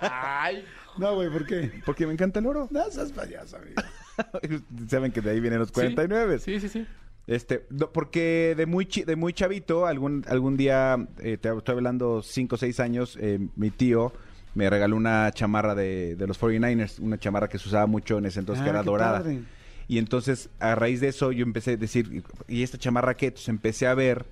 Ay, 0.00 0.64
No, 0.98 1.14
güey, 1.14 1.30
¿por 1.30 1.46
qué? 1.46 1.82
Porque 1.84 2.06
me 2.06 2.12
encanta 2.12 2.40
el 2.40 2.46
oro. 2.46 2.68
No 2.70 2.90
seas 2.90 3.12
payaso, 3.12 3.56
amigo. 3.56 3.82
Saben 4.88 5.12
que 5.12 5.20
de 5.20 5.30
ahí 5.30 5.40
vienen 5.40 5.58
los 5.58 5.72
49. 5.72 6.38
Sí, 6.38 6.60
sí, 6.60 6.68
sí. 6.68 6.86
Este, 7.26 7.66
no, 7.70 7.90
porque 7.92 8.54
de 8.56 8.66
muy 8.66 8.86
chi- 8.86 9.02
de 9.04 9.16
muy 9.16 9.32
chavito, 9.32 9.86
algún 9.86 10.24
algún 10.28 10.56
día, 10.56 10.96
eh, 11.18 11.36
te 11.38 11.48
estoy 11.56 11.74
hablando 11.74 12.22
5 12.22 12.54
o 12.54 12.58
6 12.58 12.78
años, 12.78 13.18
eh, 13.20 13.40
mi 13.56 13.70
tío 13.70 14.12
me 14.54 14.70
regaló 14.70 14.96
una 14.96 15.30
chamarra 15.32 15.74
de, 15.74 16.14
de 16.16 16.26
los 16.26 16.38
49ers, 16.40 16.98
una 17.00 17.18
chamarra 17.18 17.48
que 17.48 17.58
se 17.58 17.68
usaba 17.68 17.86
mucho 17.86 18.18
en 18.18 18.26
ese 18.26 18.40
entonces, 18.40 18.62
que 18.62 18.70
Ah, 18.70 18.74
era 18.74 18.82
dorada. 18.82 19.18
padre. 19.22 19.40
Y 19.88 19.98
entonces, 19.98 20.48
a 20.60 20.74
raíz 20.74 21.00
de 21.00 21.08
eso, 21.08 21.30
yo 21.32 21.44
empecé 21.44 21.72
a 21.72 21.76
decir, 21.76 22.22
¿y 22.48 22.62
esta 22.62 22.78
chamarra 22.78 23.14
qué? 23.16 23.26
Entonces 23.26 23.48
empecé 23.48 23.86
a 23.86 23.94
ver 23.94 24.24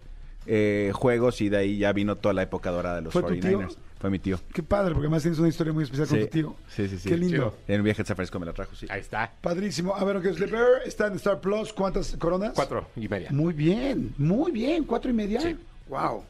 eh, 0.46 0.90
juegos 0.94 1.40
y 1.40 1.48
de 1.48 1.56
ahí 1.56 1.78
ya 1.78 1.92
vino 1.92 2.16
toda 2.16 2.34
la 2.34 2.42
época 2.42 2.70
dorada 2.70 2.96
de 2.96 3.02
los 3.02 3.12
¿Fue 3.12 3.22
tu 3.22 3.28
49ers. 3.34 3.40
tío? 3.68 3.68
Fue 4.00 4.10
mi 4.10 4.18
tío. 4.18 4.38
Qué 4.52 4.62
padre, 4.62 4.92
porque 4.92 5.06
además 5.06 5.22
tienes 5.22 5.38
una 5.38 5.48
historia 5.48 5.72
muy 5.72 5.84
especial 5.84 6.06
con 6.08 6.18
Sí. 6.18 6.24
tu 6.24 6.30
tío. 6.30 6.56
Sí, 6.68 6.88
sí, 6.88 6.98
sí. 6.98 7.08
Qué 7.08 7.16
lindo. 7.16 7.56
En 7.66 7.80
un 7.80 7.84
viaje 7.84 8.02
a 8.02 8.04
San 8.04 8.16
Francisco 8.16 8.38
me 8.38 8.44
la 8.46 8.52
trajo, 8.52 8.74
sí. 8.76 8.86
Ahí 8.90 9.00
está. 9.00 9.32
Padrísimo. 9.40 9.94
A 9.94 10.04
ver, 10.04 10.20
¿qué 10.20 10.28
es 10.28 10.36
The 10.36 10.46
Bear? 10.46 10.82
Está 10.84 11.06
en 11.06 11.14
Star 11.14 11.40
Plus. 11.40 11.72
¿Cuántas 11.72 12.14
coronas? 12.18 12.52
Cuatro 12.54 12.86
y 12.96 13.08
media. 13.08 13.30
Muy 13.32 13.54
bien, 13.54 14.12
muy 14.18 14.52
bien. 14.52 14.84
¿Cuatro 14.84 15.10
y 15.10 15.14
media? 15.14 15.40
Sí. 15.40 15.56
Wow. 15.88 16.22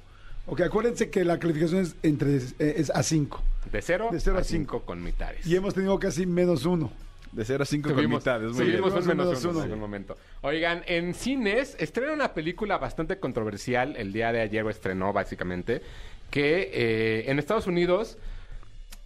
Ok, 0.47 0.61
acuérdense 0.61 1.11
que 1.11 1.25
la 1.25 1.39
calificación 1.39 1.81
es 1.81 1.97
entre 2.03 2.37
eh, 2.37 2.43
es 2.77 2.91
a 2.91 3.03
5. 3.03 3.43
De 3.73 3.81
cero, 3.83 4.09
De 4.13 4.21
cero 4.21 4.37
a 4.37 4.41
a 4.43 4.45
cinco 4.45 4.83
con 4.83 5.03
mitades. 5.03 5.45
Y 5.47 5.57
hemos 5.57 5.75
tenido 5.75 5.99
casi 5.99 6.27
menos 6.27 6.67
uno. 6.67 6.93
De 7.35 7.45
0 7.45 7.63
a 7.63 7.67
5 7.67 7.89
con 7.89 7.97
Tuvimos, 7.97 8.21
mitades. 8.21 8.53
Muy 8.53 8.67
tuvimos 8.67 8.93
bien. 8.93 9.03
un 9.03 9.09
menos 9.09 9.45
uno. 9.45 9.59
en 9.59 9.65
algún 9.65 9.81
momento. 9.81 10.17
Oigan, 10.43 10.83
en 10.87 11.15
cines 11.15 11.77
estrena 11.81 12.13
una 12.13 12.33
película 12.33 12.79
bastante 12.79 13.19
controversial. 13.19 13.97
El 13.97 14.13
día 14.13 14.33
de 14.33 14.41
ayer 14.41 14.65
estrenó, 14.67 15.13
básicamente. 15.13 15.83
Que 16.31 16.71
eh, 16.73 17.31
en 17.31 17.41
Estados 17.41 17.67
Unidos, 17.67 18.19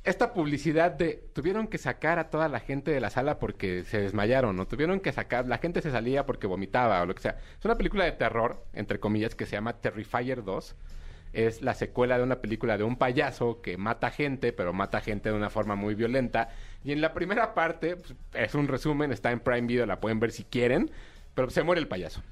esta 0.04 0.32
publicidad 0.34 0.92
de 0.92 1.22
tuvieron 1.32 1.68
que 1.68 1.78
sacar 1.78 2.18
a 2.18 2.30
toda 2.30 2.48
la 2.48 2.60
gente 2.60 2.90
de 2.90 3.00
la 3.00 3.10
sala 3.10 3.38
porque 3.38 3.84
se 3.84 4.00
desmayaron, 4.00 4.58
o 4.60 4.66
tuvieron 4.66 5.00
que 5.00 5.12
sacar, 5.12 5.46
la 5.46 5.58
gente 5.58 5.82
se 5.82 5.90
salía 5.90 6.26
porque 6.26 6.46
vomitaba 6.46 7.02
o 7.02 7.06
lo 7.06 7.14
que 7.14 7.22
sea. 7.22 7.38
Es 7.58 7.64
una 7.64 7.76
película 7.76 8.04
de 8.04 8.12
terror, 8.12 8.62
entre 8.74 9.00
comillas, 9.00 9.34
que 9.34 9.46
se 9.46 9.52
llama 9.52 9.74
Terrifier 9.74 10.44
2. 10.44 10.74
Es 11.32 11.62
la 11.62 11.74
secuela 11.74 12.16
de 12.18 12.24
una 12.24 12.36
película 12.40 12.78
de 12.78 12.84
un 12.84 12.96
payaso 12.96 13.60
que 13.60 13.76
mata 13.76 14.10
gente, 14.10 14.52
pero 14.52 14.72
mata 14.72 15.00
gente 15.00 15.28
de 15.30 15.34
una 15.36 15.50
forma 15.50 15.74
muy 15.74 15.94
violenta. 15.94 16.48
Y 16.84 16.92
en 16.92 17.00
la 17.00 17.12
primera 17.12 17.54
parte, 17.54 17.96
pues, 17.96 18.14
es 18.34 18.54
un 18.54 18.68
resumen, 18.68 19.12
está 19.12 19.30
en 19.30 19.40
Prime 19.40 19.66
Video, 19.66 19.84
la 19.86 20.00
pueden 20.00 20.20
ver 20.20 20.32
si 20.32 20.44
quieren, 20.44 20.90
pero 21.34 21.50
se 21.50 21.62
muere 21.62 21.80
el 21.80 21.88
payaso. 21.88 22.22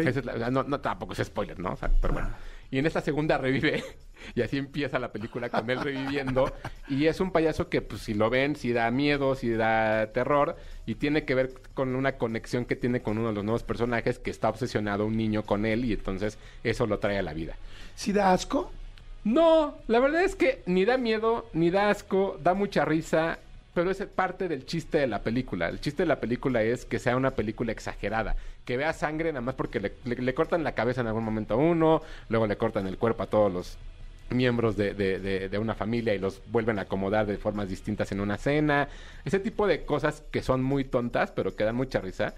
Es 0.00 0.24
la- 0.24 0.50
no, 0.50 0.62
no, 0.62 0.80
tampoco 0.80 1.14
es 1.14 1.18
spoiler, 1.26 1.58
¿no? 1.58 1.72
O 1.72 1.76
sea, 1.76 1.90
pero 2.00 2.12
bueno. 2.12 2.28
Y 2.70 2.78
en 2.78 2.86
esta 2.86 3.00
segunda 3.00 3.38
revive. 3.38 3.82
Y 4.34 4.42
así 4.42 4.58
empieza 4.58 4.98
la 4.98 5.12
película 5.12 5.48
con 5.48 5.70
él 5.70 5.80
reviviendo. 5.80 6.52
Y 6.88 7.06
es 7.06 7.20
un 7.20 7.32
payaso 7.32 7.70
que, 7.70 7.80
pues, 7.80 8.02
si 8.02 8.12
lo 8.12 8.28
ven, 8.28 8.54
si 8.54 8.70
da 8.70 8.90
miedo, 8.90 9.34
si 9.34 9.48
da 9.48 10.12
terror. 10.12 10.56
Y 10.84 10.96
tiene 10.96 11.24
que 11.24 11.34
ver 11.34 11.54
con 11.72 11.96
una 11.96 12.18
conexión 12.18 12.66
que 12.66 12.76
tiene 12.76 13.00
con 13.00 13.16
uno 13.16 13.28
de 13.28 13.34
los 13.34 13.44
nuevos 13.44 13.62
personajes 13.62 14.18
que 14.18 14.30
está 14.30 14.50
obsesionado 14.50 15.06
un 15.06 15.16
niño 15.16 15.44
con 15.44 15.64
él. 15.64 15.86
Y 15.86 15.94
entonces 15.94 16.36
eso 16.62 16.86
lo 16.86 16.98
trae 16.98 17.18
a 17.18 17.22
la 17.22 17.32
vida. 17.32 17.56
¿Sí 17.94 18.12
da 18.12 18.32
asco? 18.34 18.70
No, 19.24 19.78
la 19.86 20.00
verdad 20.00 20.22
es 20.22 20.34
que 20.34 20.62
ni 20.66 20.84
da 20.84 20.96
miedo, 20.96 21.48
ni 21.52 21.70
da 21.70 21.90
asco, 21.90 22.38
da 22.42 22.54
mucha 22.54 22.84
risa, 22.84 23.38
pero 23.74 23.90
es 23.90 24.02
parte 24.06 24.48
del 24.48 24.64
chiste 24.64 24.98
de 24.98 25.06
la 25.06 25.22
película. 25.22 25.68
El 25.68 25.80
chiste 25.80 26.02
de 26.02 26.08
la 26.08 26.20
película 26.20 26.62
es 26.62 26.84
que 26.84 26.98
sea 26.98 27.16
una 27.16 27.32
película 27.32 27.72
exagerada, 27.72 28.36
que 28.64 28.76
vea 28.76 28.92
sangre 28.92 29.32
nada 29.32 29.40
más 29.40 29.54
porque 29.54 29.80
le, 30.04 30.34
cortan 30.34 30.64
la 30.64 30.72
cabeza 30.72 31.00
en 31.00 31.06
algún 31.06 31.24
momento 31.24 31.54
a 31.54 31.56
uno, 31.56 32.02
luego 32.28 32.46
le 32.46 32.56
cortan 32.56 32.86
el 32.86 32.98
cuerpo 32.98 33.22
a 33.22 33.26
todos 33.26 33.52
los 33.52 33.78
miembros 34.30 34.76
de, 34.76 34.94
de- 34.94 35.48
de- 35.48 35.58
una 35.58 35.74
familia 35.74 36.14
y 36.14 36.18
los 36.18 36.40
vuelven 36.52 36.78
a 36.78 36.82
acomodar 36.82 37.26
de 37.26 37.36
formas 37.36 37.68
distintas 37.68 38.12
en 38.12 38.20
una 38.20 38.36
cena. 38.38 38.88
Ese 39.24 39.40
tipo 39.40 39.66
de 39.66 39.84
cosas 39.84 40.22
que 40.30 40.42
son 40.42 40.62
muy 40.62 40.84
tontas, 40.84 41.32
pero 41.32 41.56
que 41.56 41.64
dan 41.64 41.74
mucha 41.74 42.00
risa. 42.00 42.34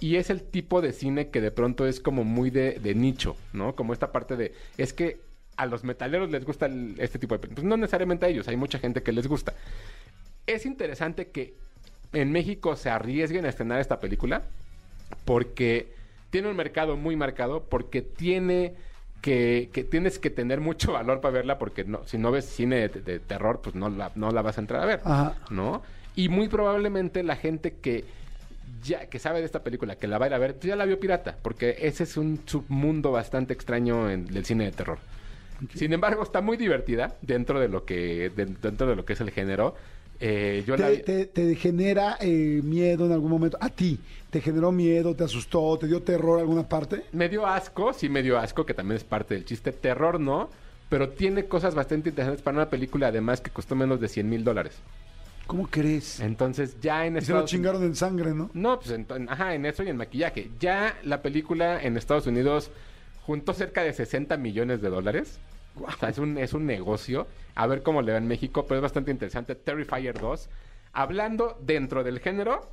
Y 0.00 0.16
es 0.16 0.30
el 0.30 0.42
tipo 0.42 0.80
de 0.80 0.92
cine 0.92 1.28
que 1.28 1.40
de 1.40 1.52
pronto 1.52 1.86
es 1.86 2.00
como 2.00 2.24
muy 2.24 2.50
de, 2.50 2.80
nicho, 2.96 3.36
¿no? 3.52 3.76
Como 3.76 3.92
esta 3.92 4.10
parte 4.10 4.36
de... 4.36 4.52
Es 4.76 4.92
que 4.92 5.20
a 5.56 5.66
los 5.66 5.84
metaleros 5.84 6.28
les 6.30 6.44
gusta 6.44 6.68
este 6.98 7.20
tipo 7.20 7.38
de. 7.38 7.46
Pues 7.46 7.62
no 7.62 7.76
necesariamente 7.76 8.26
a 8.26 8.28
ellos, 8.30 8.48
hay 8.48 8.56
mucha 8.56 8.80
gente 8.80 9.02
que 9.04 9.12
les 9.12 9.28
gusta. 9.28 9.54
Es 10.46 10.66
interesante 10.66 11.28
que 11.28 11.54
en 12.12 12.32
México 12.32 12.74
se 12.74 12.90
arriesguen 12.90 13.44
a 13.46 13.48
estrenar 13.50 13.80
esta 13.80 14.00
película 14.00 14.42
porque 15.24 15.92
tiene 16.30 16.48
un 16.48 16.56
mercado 16.56 16.96
muy 16.96 17.16
marcado, 17.16 17.64
porque 17.64 18.02
tiene 18.02 18.74
que, 19.20 19.70
que 19.72 19.84
tienes 19.84 20.18
que 20.18 20.30
tener 20.30 20.60
mucho 20.60 20.92
valor 20.94 21.20
para 21.20 21.34
verla, 21.34 21.58
porque 21.58 21.84
no, 21.84 22.00
si 22.06 22.18
no 22.18 22.30
ves 22.30 22.44
cine 22.46 22.88
de, 22.88 23.00
de 23.00 23.18
terror, 23.20 23.60
pues 23.62 23.74
no 23.74 23.88
la, 23.88 24.10
no 24.14 24.30
la 24.30 24.42
vas 24.42 24.58
a 24.58 24.60
entrar 24.60 24.82
a 24.82 24.86
ver, 24.86 25.00
Ajá. 25.04 25.36
¿no? 25.50 25.82
Y 26.16 26.28
muy 26.28 26.48
probablemente 26.48 27.22
la 27.22 27.36
gente 27.36 27.74
que 27.80 28.04
ya 28.82 29.06
que 29.06 29.18
sabe 29.20 29.38
de 29.40 29.46
esta 29.46 29.62
película, 29.62 29.94
que 29.96 30.08
la 30.08 30.18
va 30.18 30.24
a 30.26 30.28
ir 30.28 30.34
a 30.34 30.38
ver, 30.38 30.54
pues 30.54 30.64
ya 30.66 30.76
la 30.76 30.84
vio 30.84 30.98
pirata, 30.98 31.36
porque 31.40 31.76
ese 31.82 32.02
es 32.02 32.16
un 32.16 32.40
submundo 32.46 33.12
bastante 33.12 33.52
extraño 33.54 34.10
en, 34.10 34.26
del 34.26 34.44
cine 34.44 34.64
de 34.64 34.72
terror. 34.72 34.98
Sin 35.74 35.92
embargo, 35.92 36.24
está 36.24 36.40
muy 36.40 36.56
divertida 36.56 37.14
dentro 37.22 37.60
de 37.60 37.68
lo 37.68 37.84
que 37.84 38.30
de- 38.34 38.46
dentro 38.46 38.88
de 38.88 38.96
lo 38.96 39.04
que 39.04 39.12
es 39.12 39.20
el 39.20 39.30
género. 39.30 39.76
Eh, 40.24 40.62
yo 40.64 40.76
¿Te, 40.76 40.88
vi- 40.90 41.02
te- 41.02 41.26
te 41.26 41.54
genera 41.56 42.16
eh, 42.20 42.60
miedo 42.62 43.06
en 43.06 43.12
algún 43.12 43.28
momento? 43.30 43.58
¿A 43.60 43.68
ti? 43.70 43.98
¿Te 44.30 44.40
generó 44.40 44.70
miedo? 44.70 45.16
¿Te 45.16 45.24
asustó? 45.24 45.76
¿Te 45.78 45.88
dio 45.88 46.00
terror 46.02 46.38
alguna 46.38 46.68
parte? 46.68 47.02
Me 47.10 47.28
dio 47.28 47.44
asco, 47.44 47.92
sí 47.92 48.08
me 48.08 48.22
dio 48.22 48.38
asco, 48.38 48.64
que 48.64 48.72
también 48.72 48.98
es 48.98 49.04
parte 49.04 49.34
del 49.34 49.44
chiste. 49.44 49.72
Terror 49.72 50.20
no, 50.20 50.48
pero 50.88 51.08
tiene 51.08 51.46
cosas 51.46 51.74
bastante 51.74 52.10
interesantes 52.10 52.40
para 52.42 52.56
una 52.58 52.70
película, 52.70 53.08
además 53.08 53.40
que 53.40 53.50
costó 53.50 53.74
menos 53.74 54.00
de 54.00 54.06
100 54.06 54.30
mil 54.30 54.44
dólares. 54.44 54.74
¿Cómo 55.48 55.66
crees? 55.66 56.20
Entonces 56.20 56.76
ya 56.80 57.04
en 57.04 57.16
Y 57.16 57.20
se 57.20 57.32
lo 57.32 57.38
Estados 57.38 57.50
chingaron 57.50 57.82
en 57.82 57.96
sangre, 57.96 58.32
¿no? 58.32 58.48
No, 58.54 58.78
pues 58.78 58.92
en- 58.92 59.28
ajá, 59.28 59.54
en 59.56 59.66
eso 59.66 59.82
y 59.82 59.88
en 59.88 59.96
maquillaje. 59.96 60.50
Ya 60.60 60.96
la 61.02 61.20
película 61.20 61.82
en 61.82 61.96
Estados 61.96 62.28
Unidos 62.28 62.70
juntó 63.26 63.52
cerca 63.52 63.82
de 63.82 63.92
60 63.92 64.36
millones 64.36 64.80
de 64.80 64.88
dólares. 64.88 65.40
O 65.80 65.90
sea, 65.92 66.08
es 66.10 66.18
un, 66.18 66.36
es 66.38 66.52
un 66.54 66.66
negocio. 66.66 67.26
A 67.54 67.66
ver 67.66 67.82
cómo 67.82 68.02
le 68.02 68.12
va 68.12 68.18
en 68.18 68.26
México, 68.28 68.64
pero 68.66 68.78
es 68.78 68.82
bastante 68.82 69.10
interesante. 69.10 69.54
Terrifier 69.54 70.18
2. 70.18 70.48
Hablando 70.92 71.58
dentro 71.62 72.04
del 72.04 72.20
género, 72.20 72.68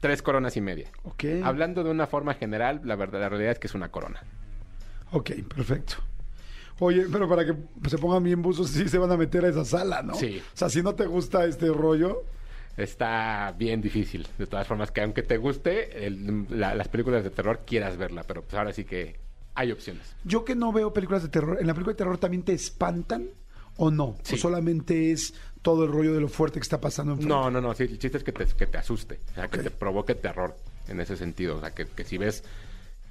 tres 0.00 0.22
coronas 0.22 0.56
y 0.56 0.60
media. 0.60 0.88
Ok. 1.04 1.24
Hablando 1.42 1.82
de 1.84 1.90
una 1.90 2.06
forma 2.06 2.34
general, 2.34 2.80
la 2.84 2.96
verdad, 2.96 3.20
la 3.20 3.28
realidad 3.28 3.52
es 3.52 3.58
que 3.58 3.66
es 3.66 3.74
una 3.74 3.90
corona. 3.90 4.22
Ok, 5.12 5.30
perfecto. 5.54 5.94
Oye, 6.80 7.06
pero 7.10 7.28
para 7.28 7.44
que 7.44 7.54
se 7.88 7.98
pongan 7.98 8.22
bien 8.22 8.40
buzos, 8.42 8.70
sí 8.70 8.88
se 8.88 8.98
van 8.98 9.10
a 9.10 9.16
meter 9.16 9.44
a 9.44 9.48
esa 9.48 9.64
sala, 9.64 10.02
¿no? 10.02 10.14
Sí. 10.14 10.40
O 10.54 10.56
sea, 10.56 10.68
si 10.68 10.80
no 10.82 10.94
te 10.94 11.06
gusta 11.06 11.44
este 11.44 11.68
rollo, 11.68 12.22
Está 12.76 13.52
bien 13.58 13.80
difícil. 13.80 14.28
De 14.38 14.46
todas 14.46 14.64
formas, 14.64 14.92
que 14.92 15.00
aunque 15.00 15.24
te 15.24 15.36
guste 15.36 16.06
el- 16.06 16.46
la- 16.48 16.76
las 16.76 16.86
películas 16.86 17.24
de 17.24 17.30
terror, 17.30 17.62
quieras 17.66 17.96
verla. 17.96 18.22
Pero 18.22 18.42
pues 18.42 18.54
ahora 18.54 18.72
sí 18.72 18.84
que 18.84 19.16
hay 19.58 19.72
opciones. 19.72 20.14
yo 20.24 20.44
que 20.44 20.54
no 20.54 20.72
veo 20.72 20.92
películas 20.92 21.22
de 21.22 21.28
terror, 21.28 21.58
¿en 21.60 21.66
la 21.66 21.74
película 21.74 21.92
de 21.94 21.98
terror 21.98 22.18
también 22.18 22.42
te 22.44 22.52
espantan 22.52 23.26
o 23.76 23.90
no? 23.90 24.16
Sí. 24.22 24.34
¿O 24.36 24.38
solamente 24.38 25.10
es 25.12 25.34
todo 25.62 25.84
el 25.84 25.92
rollo 25.92 26.14
de 26.14 26.20
lo 26.20 26.28
fuerte 26.28 26.60
que 26.60 26.62
está 26.62 26.80
pasando 26.80 27.14
en 27.14 27.26
No, 27.26 27.50
no, 27.50 27.60
no. 27.60 27.74
Sí, 27.74 27.84
el 27.84 27.98
chiste 27.98 28.18
es 28.18 28.24
que 28.24 28.32
te, 28.32 28.46
que 28.46 28.66
te 28.66 28.78
asuste. 28.78 29.18
O 29.32 29.34
sea, 29.34 29.48
que 29.48 29.58
te 29.58 29.70
provoque 29.70 30.14
terror 30.14 30.56
en 30.88 31.00
ese 31.00 31.16
sentido. 31.16 31.56
O 31.56 31.60
sea, 31.60 31.72
que, 31.74 31.86
que 31.86 32.04
si 32.04 32.18
ves... 32.18 32.44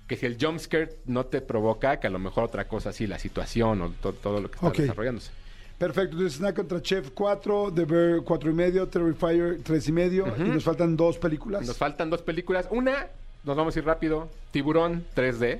Que 0.08 0.16
si 0.16 0.26
el 0.26 0.38
jumpscare 0.40 1.00
no 1.06 1.26
te 1.26 1.42
provoca, 1.42 2.00
que 2.00 2.08
a 2.08 2.10
lo 2.10 2.18
mejor 2.20 2.46
otra 2.46 2.66
cosa 2.70 2.94
sí, 2.94 3.08
la 3.08 3.20
situación 3.20 3.82
o 3.82 3.90
to- 3.92 4.14
todo 4.14 4.40
lo 4.40 4.50
que 4.50 4.56
está 4.56 4.70
desarrollándose. 4.72 5.32
Perfecto, 5.78 6.14
entonces 6.16 6.38
Snack 6.40 6.56
contra 6.56 6.82
Chef 6.82 7.12
4, 7.14 7.74
The 7.76 7.84
Bear 7.84 8.22
4 8.24 8.50
y 8.50 8.54
medio, 8.54 8.88
Terrifier 8.88 9.60
3 9.62 9.88
y 9.90 9.92
medio, 9.92 10.34
y 10.40 10.44
nos 10.44 10.64
faltan 10.64 10.96
dos 10.96 11.18
películas. 11.18 11.68
Nos 11.68 11.76
faltan 11.78 12.10
dos 12.10 12.22
películas. 12.22 12.68
Una, 12.72 13.08
nos 13.44 13.58
vamos 13.58 13.76
a 13.76 13.80
ir 13.80 13.86
rápido. 13.86 14.30
Tiburón 14.52 15.06
3D. 15.14 15.60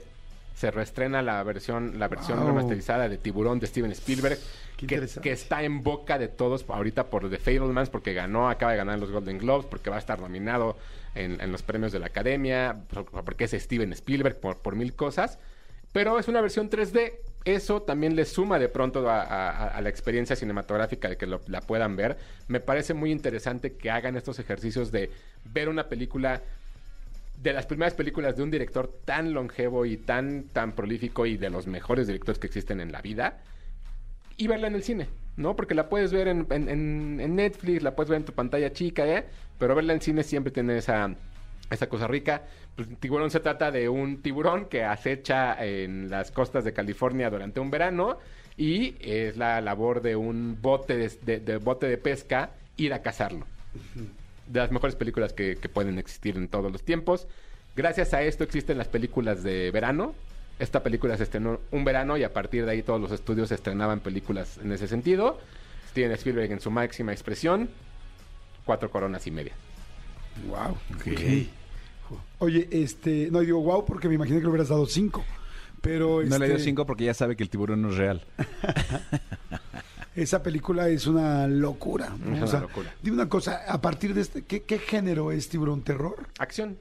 Se 0.58 0.72
reestrena 0.72 1.22
la 1.22 1.44
versión, 1.44 2.00
la 2.00 2.08
versión 2.08 2.40
Wow. 2.40 2.48
remasterizada 2.48 3.08
de 3.08 3.20
Tiburón 3.20 3.60
de 3.60 3.68
Steven 3.68 3.92
Spielberg. 3.92 4.40
Que, 4.76 5.32
está 5.32 5.62
en 5.62 5.84
boca 5.84 6.18
de 6.18 6.28
todos 6.30 6.66
ahorita 6.68 7.12
por 7.12 7.30
The 7.30 7.38
Fablemans, 7.38 7.92
porque 7.92 8.14
ganó, 8.16 8.50
acaba 8.50 8.72
de 8.72 8.78
ganar 8.80 8.98
los 8.98 9.12
Golden 9.12 9.38
Globes, 9.38 9.68
porque 9.68 9.92
va 9.92 9.98
a 9.98 10.00
estar 10.00 10.20
nominado 10.20 10.76
en, 11.14 11.40
en 11.42 11.52
los 11.52 11.62
premios 11.62 11.92
de 11.92 12.00
la 12.00 12.08
Academia, 12.08 12.76
por- 12.92 13.06
porque 13.24 13.44
es 13.44 13.52
Steven 13.52 13.92
Spielberg, 13.94 14.40
por, 14.40 14.58
por 14.58 14.76
mil 14.76 14.96
cosas. 14.96 15.38
Pero 15.92 16.18
es 16.18 16.28
una 16.28 16.42
versión 16.42 16.70
3D. 16.72 17.20
Eso 17.46 17.84
también 17.84 18.16
le 18.16 18.26
suma 18.26 18.58
de 18.60 18.68
pronto 18.68 19.08
a, 19.10 19.22
a- 19.22 19.68
a 19.68 19.82
la 19.82 19.90
experiencia 19.90 20.36
cinematográfica 20.36 21.08
de 21.08 21.18
que 21.18 21.28
lo- 21.28 21.42
la 21.48 21.62
puedan 21.62 21.96
ver. 21.96 22.18
Me 22.48 22.60
parece 22.62 22.96
muy 22.96 23.12
interesante 23.12 23.74
que 23.78 23.92
hagan 23.92 24.18
estos 24.18 24.40
ejercicios 24.40 24.92
de 24.92 25.12
ver 25.46 25.70
una 25.70 25.88
película 25.88 26.42
de 27.38 27.54
las 27.54 27.66
primeras 27.66 27.94
películas 27.94 28.36
de 28.36 28.44
un 28.44 28.52
director 28.52 28.92
tan 29.06 29.34
longevo 29.34 29.86
y 29.86 29.98
tan, 29.98 30.44
tan 30.46 30.74
prolífico 30.74 31.26
y 31.26 31.38
de 31.38 31.50
los 31.50 31.68
mejores 31.68 32.08
directores 32.08 32.40
que 32.40 32.48
existen 32.48 32.82
en 32.82 32.92
la 32.92 33.02
vida 33.02 33.40
y 34.38 34.48
verla 34.48 34.68
en 34.68 34.76
el 34.76 34.84
cine, 34.84 35.08
¿no? 35.36 35.56
Porque 35.56 35.76
la 35.76 35.88
puedes 35.90 36.12
ver 36.12 36.28
en, 36.28 36.48
en- 36.50 37.36
Netflix, 37.36 37.84
la 37.84 37.96
puedes 37.96 38.10
ver 38.10 38.18
en 38.18 38.26
tu 38.26 38.34
pantalla 38.34 38.72
chica, 38.74 39.06
¿eh? 39.08 39.26
Pero 39.60 39.76
verla 39.76 39.94
en 39.94 40.02
cine 40.02 40.24
siempre 40.24 40.52
tiene 40.52 40.78
esa, 40.78 41.16
esa 41.70 41.88
cosa 41.88 42.08
rica. 42.08 42.44
Pues, 42.76 42.88
tiburón 43.00 43.30
se 43.32 43.40
trata 43.40 43.72
de 43.72 43.88
un 43.90 44.22
tiburón 44.22 44.66
que 44.66 44.84
acecha 44.84 45.64
en 45.64 46.10
las 46.10 46.32
costas 46.32 46.64
de 46.64 46.74
California 46.74 47.30
durante 47.30 47.60
un 47.60 47.70
verano 47.72 48.18
y 48.58 48.96
es 49.00 49.38
la 49.38 49.62
labor 49.62 50.02
de 50.02 50.16
un 50.16 50.58
bote 50.62 50.98
de 50.98 51.58
bote 51.58 51.88
de 51.88 51.98
pesca 51.98 52.52
ir 52.78 52.94
a 52.94 53.02
cazarlo 53.04 53.46
de 54.48 54.60
las 54.60 54.72
mejores 54.72 54.96
películas 54.96 55.34
que, 55.34 55.56
que 55.56 55.70
pueden 55.70 55.98
existir 56.00 56.38
en 56.38 56.48
todos 56.48 56.72
los 56.72 56.84
tiempos. 56.84 57.28
Gracias 57.76 58.14
a 58.14 58.24
esto 58.24 58.44
existen 58.44 58.78
las 58.78 58.88
películas 58.88 59.44
de 59.44 59.72
verano. 59.72 60.16
Esta 60.60 60.82
película 60.82 61.16
se 61.18 61.24
estrenó 61.24 61.60
un 61.72 61.86
verano 61.86 62.18
y 62.18 62.24
a 62.24 62.34
partir 62.34 62.66
de 62.66 62.72
ahí 62.72 62.82
todos 62.82 63.00
los 63.00 63.12
estudios 63.12 63.52
estrenaban 63.52 64.00
películas 64.00 64.58
en 64.58 64.72
ese 64.72 64.88
sentido. 64.88 65.40
Steven 65.90 66.12
Spielberg 66.14 66.52
en 66.52 66.60
su 66.60 66.72
máxima 66.72 67.12
expresión, 67.12 67.70
cuatro 68.66 68.90
coronas 68.90 69.26
y 69.28 69.32
media. 69.32 69.54
Wow. 70.48 70.78
Oye, 72.40 72.68
este, 72.72 73.30
no 73.32 73.40
digo 73.42 73.62
wow 73.62 73.86
porque 73.86 74.08
me 74.08 74.16
imaginé 74.16 74.38
que 74.38 74.44
le 74.44 74.50
hubieras 74.50 74.70
dado 74.70 74.86
cinco. 74.86 75.24
Pero 75.82 76.24
No 76.24 76.40
le 76.40 76.48
dio 76.48 76.56
este, 76.56 76.70
cinco 76.70 76.86
porque 76.86 77.06
ya 77.06 77.14
sabe 77.14 77.36
que 77.36 77.44
el 77.44 77.50
tiburón 77.50 77.82
no 77.82 77.90
es 77.90 77.98
real. 77.98 78.26
esa 80.22 80.42
película 80.44 80.90
es 80.90 81.08
una 81.08 81.48
locura. 81.48 82.10
¿no? 82.24 82.36
Es 82.36 82.42
O 82.44 82.58
una 82.58 82.60
locura. 82.62 82.94
Dime 83.02 83.16
una 83.18 83.30
cosa, 83.30 83.62
a 83.68 83.80
partir 83.82 84.14
de 84.14 84.22
este, 84.22 84.44
¿qué, 84.44 84.64
qué 84.64 84.80
género 84.80 85.32
es 85.32 85.48
tiburón 85.50 85.82
terror? 85.82 86.16
Acción. 86.40 86.78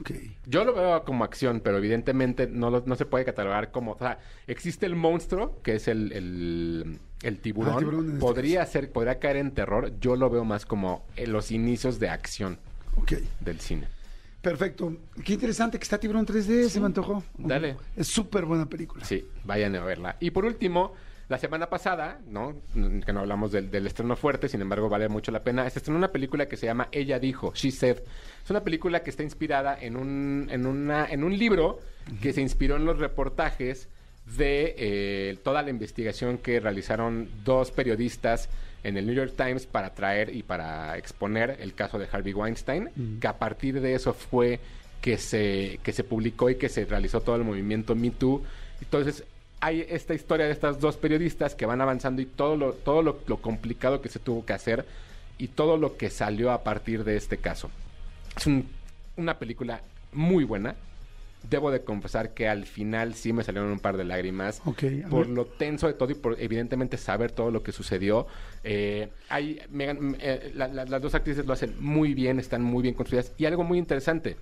Ok. 0.00 0.12
Yo 0.46 0.64
lo 0.64 0.74
veo 0.74 1.04
como 1.04 1.24
acción, 1.24 1.60
pero 1.62 1.76
evidentemente 1.78 2.46
no, 2.46 2.70
lo- 2.70 2.84
no 2.86 2.94
se 2.94 3.04
puede 3.04 3.24
catalogar 3.24 3.70
como... 3.72 3.92
O 3.92 3.98
sea, 3.98 4.18
existe 4.46 4.86
el 4.86 4.94
monstruo, 4.94 5.60
que 5.62 5.74
es 5.74 5.88
el, 5.88 6.12
el, 6.12 6.98
el 7.22 7.38
tiburón. 7.40 7.74
Ah, 7.74 7.78
tiburón 7.78 8.04
en 8.04 8.10
este 8.12 8.20
podría 8.20 8.64
ser, 8.66 8.92
podría 8.92 9.18
caer 9.18 9.36
en 9.38 9.50
terror. 9.50 9.92
Yo 10.00 10.14
lo 10.16 10.30
veo 10.30 10.44
más 10.44 10.66
como 10.66 11.04
en 11.16 11.32
los 11.32 11.50
inicios 11.50 11.98
de 11.98 12.10
acción 12.10 12.58
Ok. 12.96 13.14
del 13.40 13.58
cine. 13.60 13.88
Perfecto. 14.40 14.96
Qué 15.24 15.32
interesante 15.32 15.78
que 15.78 15.82
está 15.82 15.98
Tiburón 15.98 16.24
3D, 16.24 16.68
se 16.68 16.78
me 16.78 16.86
antojó. 16.86 17.24
Dale. 17.36 17.76
Es 17.96 18.06
súper 18.06 18.44
buena 18.44 18.66
película. 18.66 19.04
Sí, 19.04 19.26
vayan 19.44 19.74
a 19.74 19.84
verla. 19.84 20.16
Y 20.20 20.30
por 20.30 20.44
último, 20.44 20.92
la 21.28 21.38
semana 21.38 21.68
pasada, 21.68 22.20
¿no? 22.26 22.56
Que 23.04 23.12
no 23.12 23.20
hablamos 23.20 23.52
del, 23.52 23.70
del 23.70 23.86
estreno 23.86 24.16
fuerte, 24.16 24.48
sin 24.48 24.62
embargo, 24.62 24.88
vale 24.88 25.08
mucho 25.08 25.30
la 25.30 25.42
pena. 25.42 25.68
Se 25.68 25.78
estrenó 25.78 25.98
una 25.98 26.10
película 26.10 26.46
que 26.46 26.56
se 26.56 26.66
llama 26.66 26.88
Ella 26.90 27.18
dijo, 27.18 27.52
She 27.54 27.70
Said. 27.70 27.98
Es 28.42 28.50
una 28.50 28.64
película 28.64 29.02
que 29.02 29.10
está 29.10 29.22
inspirada 29.22 29.78
en 29.78 29.96
un, 29.96 30.48
en 30.50 30.66
una, 30.66 31.06
en 31.06 31.24
un 31.24 31.36
libro 31.36 31.80
que 32.22 32.32
se 32.32 32.40
inspiró 32.40 32.76
en 32.76 32.86
los 32.86 32.98
reportajes 32.98 33.88
de 34.36 34.74
eh, 34.78 35.38
toda 35.42 35.62
la 35.62 35.70
investigación 35.70 36.38
que 36.38 36.60
realizaron 36.60 37.28
dos 37.44 37.70
periodistas 37.70 38.48
en 38.84 38.96
el 38.96 39.06
New 39.06 39.14
York 39.14 39.34
Times 39.36 39.66
para 39.66 39.94
traer 39.94 40.34
y 40.34 40.42
para 40.42 40.96
exponer 40.96 41.58
el 41.60 41.74
caso 41.74 41.98
de 41.98 42.08
Harvey 42.10 42.32
Weinstein, 42.32 43.18
que 43.20 43.26
a 43.26 43.38
partir 43.38 43.80
de 43.80 43.94
eso 43.94 44.14
fue 44.14 44.60
que 45.00 45.18
se, 45.18 45.78
que 45.82 45.92
se 45.92 46.04
publicó 46.04 46.48
y 46.48 46.56
que 46.56 46.68
se 46.68 46.84
realizó 46.84 47.20
todo 47.20 47.36
el 47.36 47.44
movimiento 47.44 47.94
Me 47.94 48.10
Too. 48.10 48.42
Entonces, 48.80 49.24
hay 49.60 49.84
esta 49.88 50.14
historia 50.14 50.46
de 50.46 50.52
estas 50.52 50.80
dos 50.80 50.96
periodistas 50.96 51.54
que 51.54 51.66
van 51.66 51.80
avanzando 51.80 52.22
y 52.22 52.26
todo 52.26 52.56
lo, 52.56 52.72
todo 52.72 53.02
lo, 53.02 53.18
lo 53.26 53.38
complicado 53.38 54.00
que 54.00 54.08
se 54.08 54.18
tuvo 54.18 54.44
que 54.46 54.52
hacer 54.52 54.84
y 55.38 55.48
todo 55.48 55.76
lo 55.76 55.96
que 55.96 56.10
salió 56.10 56.50
a 56.52 56.62
partir 56.64 57.04
de 57.04 57.16
este 57.16 57.38
caso. 57.38 57.70
Es 58.36 58.46
un- 58.46 58.68
una 59.16 59.38
película 59.38 59.80
muy 60.12 60.44
buena. 60.44 60.76
Debo 61.48 61.70
de 61.70 61.82
confesar 61.82 62.34
que 62.34 62.48
al 62.48 62.66
final 62.66 63.14
sí 63.14 63.32
me 63.32 63.44
salieron 63.44 63.70
un 63.70 63.78
par 63.78 63.96
de 63.96 64.04
lágrimas 64.04 64.60
por 65.08 65.28
lo 65.28 65.44
tenso 65.46 65.86
de 65.86 65.92
todo 65.94 66.10
y 66.10 66.14
por 66.14 66.40
evidentemente 66.40 66.96
saber 66.96 67.30
todo 67.30 67.52
lo 67.52 67.62
que 67.62 67.70
sucedió. 67.70 68.26
Eh, 68.64 69.08
hay 69.28 69.60
eh, 69.78 70.52
la- 70.54 70.66
la- 70.68 70.84
las 70.84 71.00
dos 71.00 71.14
actrices 71.14 71.46
lo 71.46 71.52
hacen 71.52 71.74
muy 71.80 72.12
bien, 72.14 72.40
están 72.40 72.62
muy 72.62 72.82
bien 72.82 72.94
construidas 72.94 73.32
y 73.38 73.44
algo 73.46 73.62
muy 73.62 73.78
interesante. 73.78 74.36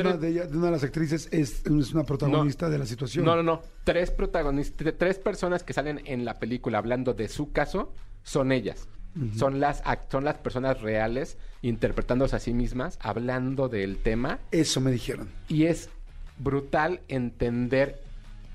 Una 0.00 0.16
de 0.16 0.28
ellas, 0.28 0.50
de 0.50 0.56
una 0.56 0.66
de 0.66 0.72
las 0.72 0.84
actrices, 0.84 1.28
es, 1.30 1.64
es 1.66 1.92
una 1.94 2.04
protagonista 2.04 2.68
de 2.68 2.78
la 2.78 2.86
situación. 2.86 3.24
No, 3.24 3.36
no, 3.36 3.42
no. 3.42 3.62
Tres 3.84 4.10
protagonistas, 4.10 4.94
tres 4.98 5.18
personas 5.18 5.62
que 5.62 5.72
salen 5.72 6.00
en 6.04 6.24
la 6.24 6.38
película 6.38 6.78
hablando 6.78 7.14
de 7.14 7.28
su 7.28 7.52
caso 7.52 7.92
son 8.22 8.52
ellas. 8.52 8.88
Son 9.36 9.60
las 9.60 9.80
act- 9.84 10.10
son 10.10 10.24
las 10.24 10.38
personas 10.38 10.80
reales 10.80 11.38
interpretándose 11.62 12.34
a 12.34 12.40
sí 12.40 12.52
mismas, 12.52 12.98
hablando 13.00 13.68
del 13.68 13.98
tema 13.98 14.40
Eso 14.50 14.80
me 14.80 14.90
dijeron. 14.90 15.28
y 15.48 15.66
es 15.66 15.88
brutal 16.36 17.00
entender 17.06 18.02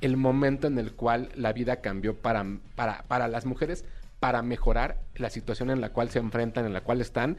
el 0.01 0.17
momento 0.17 0.67
en 0.67 0.77
el 0.77 0.91
cual 0.93 1.29
la 1.35 1.53
vida 1.53 1.77
cambió 1.77 2.13
para, 2.13 2.45
para, 2.75 3.03
para 3.03 3.29
las 3.29 3.45
mujeres, 3.45 3.85
para 4.19 4.41
mejorar 4.41 4.97
la 5.15 5.29
situación 5.29 5.69
en 5.69 5.79
la 5.79 5.93
cual 5.93 6.09
se 6.09 6.19
enfrentan, 6.19 6.65
en 6.65 6.73
la 6.73 6.81
cual 6.81 6.99
están. 6.99 7.37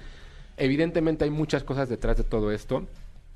Evidentemente 0.56 1.24
hay 1.24 1.30
muchas 1.30 1.62
cosas 1.62 1.90
detrás 1.90 2.16
de 2.16 2.24
todo 2.24 2.52
esto. 2.52 2.86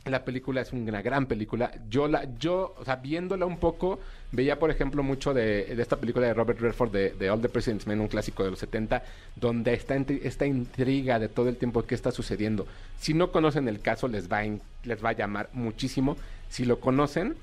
La 0.06 0.22
película 0.24 0.60
es 0.60 0.70
una 0.72 1.00
gran 1.00 1.24
película. 1.26 1.72
Yo, 1.88 2.08
la, 2.08 2.28
yo 2.38 2.74
o 2.78 2.84
sea, 2.84 2.96
viéndola 2.96 3.46
un 3.46 3.56
poco, 3.58 3.98
veía, 4.32 4.58
por 4.58 4.70
ejemplo, 4.70 5.02
mucho 5.02 5.32
de, 5.32 5.72
esta 5.80 5.96
película 5.96 6.26
de 6.26 6.34
Robert 6.34 6.60
Redford, 6.60 6.90
de, 6.92 7.30
All 7.30 7.40
the 7.40 7.48
President's 7.48 7.86
Men, 7.86 8.00
un 8.00 8.08
clásico 8.08 8.44
de 8.44 8.50
los 8.50 8.58
70, 8.58 9.02
donde 9.36 9.72
está 9.72 9.96
esta 9.96 10.44
intriga 10.44 11.18
de 11.18 11.28
todo 11.28 11.48
el 11.48 11.56
tiempo 11.56 11.84
que 11.84 11.94
está 11.94 12.10
sucediendo. 12.10 12.66
Si 13.00 13.14
no 13.14 13.32
conocen 13.32 13.66
el 13.66 13.80
caso, 13.80 14.06
les 14.06 14.30
va, 14.30 14.44
in- 14.44 14.60
les 14.84 15.02
va 15.02 15.08
a 15.10 15.12
llamar 15.14 15.48
muchísimo. 15.54 16.18
Si 16.50 16.66
lo 16.66 16.80
conocen, 16.80 17.34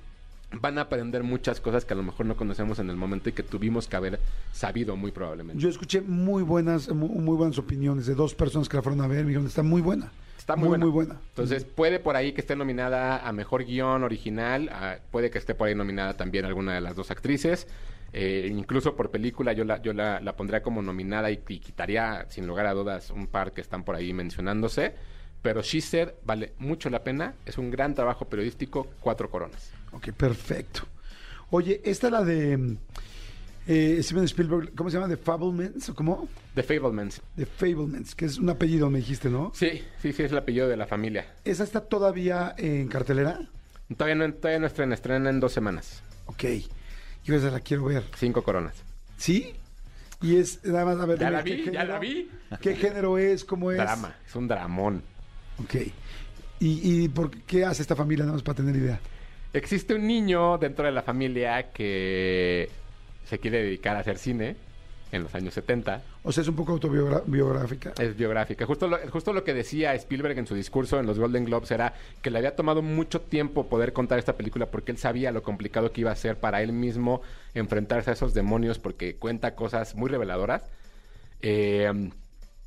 van 0.60 0.78
a 0.78 0.82
aprender 0.82 1.24
muchas 1.24 1.62
cosas 1.62 1.84
que 1.86 1.94
a 1.94 1.98
lo 1.98 2.04
mejor 2.04 2.28
no 2.28 2.36
conocemos 2.36 2.78
en 2.78 2.92
el 2.92 2.96
momento 2.96 3.30
y 3.30 3.32
que 3.32 3.42
tuvimos 3.42 3.88
que 3.88 3.96
haber 3.96 4.20
sabido 4.54 4.96
muy 4.96 5.10
probablemente. 5.12 5.60
Yo 5.60 5.68
escuché 5.70 6.02
muy 6.02 6.44
buenas, 6.44 6.90
muy, 6.90 7.10
muy 7.10 7.36
buenas 7.38 7.58
opiniones 7.58 8.06
de 8.06 8.14
dos 8.14 8.36
personas 8.36 8.70
que 8.70 8.78
la 8.78 8.84
fueron 8.84 9.02
a 9.02 9.08
ver. 9.08 9.22
Me 9.24 9.30
dijeron, 9.30 9.48
está 9.48 9.64
muy 9.64 9.82
buena. 9.82 10.12
Está 10.42 10.56
muy, 10.56 10.70
buena. 10.70 10.86
muy 10.86 10.92
buena. 10.92 11.16
Entonces, 11.30 11.64
puede 11.66 12.00
por 12.00 12.16
ahí 12.16 12.32
que 12.34 12.42
esté 12.42 12.56
nominada 12.56 13.20
a 13.28 13.32
Mejor 13.32 13.64
Guión 13.64 14.04
Original, 14.04 14.70
a- 14.70 14.98
puede 15.12 15.30
que 15.30 15.38
esté 15.38 15.54
por 15.54 15.68
ahí 15.68 15.76
nominada 15.76 16.18
también 16.18 16.46
alguna 16.46 16.74
de 16.74 16.82
las 16.82 16.96
dos 16.96 17.12
actrices, 17.12 17.68
eh, 18.12 18.50
incluso 18.52 18.96
por 18.96 19.12
película 19.12 19.54
yo 19.54 19.64
la, 19.64 19.82
yo 19.82 19.94
la, 19.94 20.20
la 20.20 20.36
pondría 20.36 20.64
como 20.64 20.82
nominada 20.82 21.30
y, 21.32 21.40
y 21.48 21.60
quitaría 21.60 22.26
sin 22.30 22.48
lugar 22.48 22.66
a 22.66 22.74
dudas 22.74 23.12
un 23.12 23.28
par 23.28 23.54
que 23.54 23.62
están 23.62 23.84
por 23.84 23.96
ahí 23.96 24.14
mencionándose, 24.14 24.96
pero 25.44 25.62
She 25.62 25.80
Said 25.80 26.10
vale 26.26 26.54
mucho 26.58 26.90
la 26.90 27.04
pena, 27.04 27.36
es 27.46 27.58
un 27.60 27.70
gran 27.70 27.94
trabajo 27.94 28.26
periodístico, 28.26 28.88
cuatro 29.00 29.30
coronas. 29.30 29.72
Ok, 29.92 30.10
perfecto. 30.12 30.82
Oye, 31.52 31.82
esta 31.86 32.08
es 32.08 32.14
la 32.14 32.24
de 32.24 32.78
eh, 33.68 34.00
Steven 34.02 34.26
Spielberg, 34.26 34.74
¿cómo 34.76 34.90
se 34.90 34.98
llama? 34.98 35.08
¿The 35.08 35.18
Fablemans? 35.18 35.90
¿O 35.90 35.96
cómo? 35.96 36.28
The 36.56 36.64
Fablemans. 36.64 37.22
The 37.36 37.46
Fablemans, 37.46 38.16
que 38.16 38.26
es 38.26 38.38
un 38.38 38.50
apellido, 38.50 38.90
me 38.90 39.00
dijiste, 39.00 39.30
¿no? 39.30 39.52
Sí, 39.54 39.84
sí, 40.02 40.14
sí, 40.14 40.24
es 40.24 40.32
el 40.32 40.38
apellido 40.38 40.68
de 40.68 40.78
la 40.78 40.88
familia. 40.88 41.26
¿Esa 41.46 41.64
está 41.64 41.82
todavía 41.82 42.56
en 42.58 42.88
cartelera? 42.88 43.40
Todavía 43.96 44.16
no, 44.16 44.34
todavía 44.34 44.60
no 44.60 44.68
estrena, 44.68 44.96
estrena 44.96 45.30
en 45.30 45.40
dos 45.40 45.54
semanas. 45.54 46.02
Ok. 46.26 46.44
Yo 47.24 47.36
esa 47.36 47.52
la 47.52 47.60
quiero 47.60 47.86
ver. 47.86 48.04
Cinco 48.16 48.44
coronas. 48.44 48.76
¿Sí? 49.18 49.54
Y 50.22 50.38
es, 50.38 50.64
nada 50.64 50.86
más, 50.86 51.00
a 51.00 51.06
ver. 51.06 51.20
Ya 51.20 51.28
dime, 51.28 51.38
la 51.38 51.44
¿qué 51.44 51.56
vi, 51.56 51.72
ya 51.72 51.84
la 51.84 52.00
vi. 52.00 52.30
¿Qué 52.62 52.76
género 52.76 53.18
es? 53.18 53.44
¿Cómo 53.44 53.72
es? 53.72 53.78
Drama, 53.78 54.16
es 54.26 54.36
un 54.36 54.48
dramón. 54.48 55.04
Ok. 55.60 55.76
¿Y, 56.60 57.04
y 57.04 57.10
por 57.10 57.32
qué 57.32 57.66
hace 57.66 57.82
esta 57.82 57.96
familia, 57.96 58.24
nada 58.26 58.36
más 58.36 58.44
para 58.44 58.58
tener 58.58 58.76
idea? 58.76 59.00
Existe 59.54 59.96
un 59.96 60.08
niño 60.08 60.58
dentro 60.58 60.86
de 60.86 60.92
la 60.92 61.02
familia 61.02 61.72
que 61.72 62.70
se 63.26 63.40
quiere 63.40 63.64
dedicar 63.64 63.96
a 63.96 64.00
hacer 64.00 64.18
cine 64.18 64.56
en 65.12 65.24
los 65.24 65.36
años 65.36 65.54
70. 65.54 66.02
O 66.24 66.32
sea, 66.32 66.42
es 66.42 66.48
un 66.48 66.56
poco 66.56 66.74
autobiográfica. 66.74 67.94
Es 68.00 68.16
biográfica. 68.16 68.66
Justo 68.66 68.88
lo, 68.88 68.98
justo 69.10 69.34
lo 69.34 69.44
que 69.44 69.54
decía 69.54 69.94
Spielberg 69.96 70.38
en 70.38 70.48
su 70.48 70.56
discurso 70.56 71.00
en 71.00 71.06
los 71.06 71.20
Golden 71.20 71.46
Globes 71.46 71.72
era 71.72 71.94
que 72.22 72.32
le 72.32 72.38
había 72.38 72.56
tomado 72.56 72.82
mucho 72.82 73.22
tiempo 73.22 73.68
poder 73.68 73.94
contar 73.94 74.20
esta 74.20 74.38
película 74.38 74.68
porque 74.68 74.92
él 74.92 74.98
sabía 74.98 75.32
lo 75.32 75.44
complicado 75.44 75.92
que 75.92 76.02
iba 76.02 76.12
a 76.12 76.16
ser 76.16 76.38
para 76.38 76.62
él 76.62 76.72
mismo 76.72 77.22
enfrentarse 77.54 78.12
a 78.12 78.14
esos 78.14 78.34
demonios 78.34 78.80
porque 78.80 79.16
cuenta 79.16 79.56
cosas 79.56 79.96
muy 79.96 80.10
reveladoras. 80.10 80.64
Eh, 81.42 82.12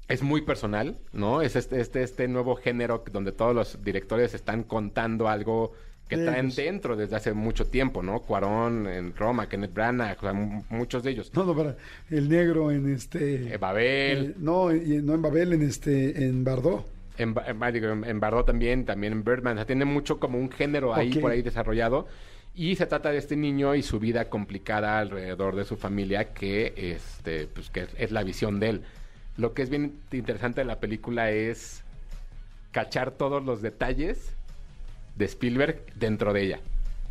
es 0.06 0.22
muy 0.22 0.42
personal, 0.42 0.98
¿no? 1.12 1.40
Es 1.40 1.56
este, 1.56 1.80
este, 1.80 2.02
este 2.02 2.28
nuevo 2.28 2.56
género 2.56 3.04
donde 3.10 3.32
todos 3.32 3.54
los 3.54 3.82
directores 3.82 4.34
están 4.34 4.62
contando 4.62 5.28
algo 5.28 5.72
que 6.08 6.16
De 6.18 6.24
traen 6.26 6.46
ellos. 6.46 6.56
dentro 6.56 6.96
desde 6.96 7.16
hace 7.16 7.32
mucho 7.32 7.66
tiempo, 7.66 8.02
¿no? 8.02 8.20
Cuarón 8.20 8.86
en 8.86 9.16
Roma, 9.16 9.48
Kenneth 9.48 9.72
Branagh, 9.72 10.18
o 10.18 10.20
sea, 10.20 10.30
m- 10.30 10.62
muchos 10.68 11.02
de 11.02 11.10
ellos. 11.12 11.30
No, 11.34 11.44
no, 11.44 11.56
para. 11.56 11.76
El 12.10 12.28
negro 12.28 12.70
en 12.70 12.92
este. 12.92 13.54
Eh, 13.54 13.56
Babel. 13.56 14.24
eh, 14.30 14.34
no, 14.38 14.70
no 14.70 15.14
en 15.14 15.22
Babel, 15.22 15.52
en 15.54 15.62
este. 15.62 16.24
En 16.26 16.44
Bardot. 16.44 16.86
En, 17.16 17.34
en, 17.46 18.04
en- 18.04 18.20
Bardot 18.20 18.44
también, 18.46 18.84
también 18.84 19.12
en 19.14 19.24
Birdman. 19.24 19.54
O 19.54 19.58
sea, 19.60 19.66
tiene 19.66 19.84
mucho 19.86 20.18
como 20.20 20.38
un 20.38 20.50
género 20.50 20.94
ahí 20.94 21.14
por 21.14 21.30
ahí 21.30 21.42
desarrollado. 21.42 22.06
Y 22.56 22.76
se 22.76 22.86
trata 22.86 23.10
de 23.10 23.18
este 23.18 23.34
niño 23.34 23.74
y 23.74 23.82
su 23.82 23.98
vida 23.98 24.28
complicada 24.28 24.98
alrededor 25.00 25.56
de 25.56 25.64
su 25.64 25.76
familia, 25.76 26.32
que 26.34 26.72
este, 26.76 27.46
pues 27.48 27.70
que 27.70 27.80
es, 27.80 27.88
es 27.98 28.12
la 28.12 28.22
visión 28.22 28.60
de 28.60 28.68
él. 28.68 28.82
Lo 29.36 29.54
que 29.54 29.62
es 29.62 29.70
bien 29.70 29.94
interesante 30.12 30.60
de 30.60 30.64
la 30.66 30.78
película 30.78 31.30
es 31.32 31.82
cachar 32.72 33.10
todos 33.12 33.44
los 33.44 33.62
detalles 33.62 34.36
de 35.16 35.24
Spielberg 35.26 35.84
dentro 35.94 36.32
de 36.32 36.42
ella. 36.42 36.60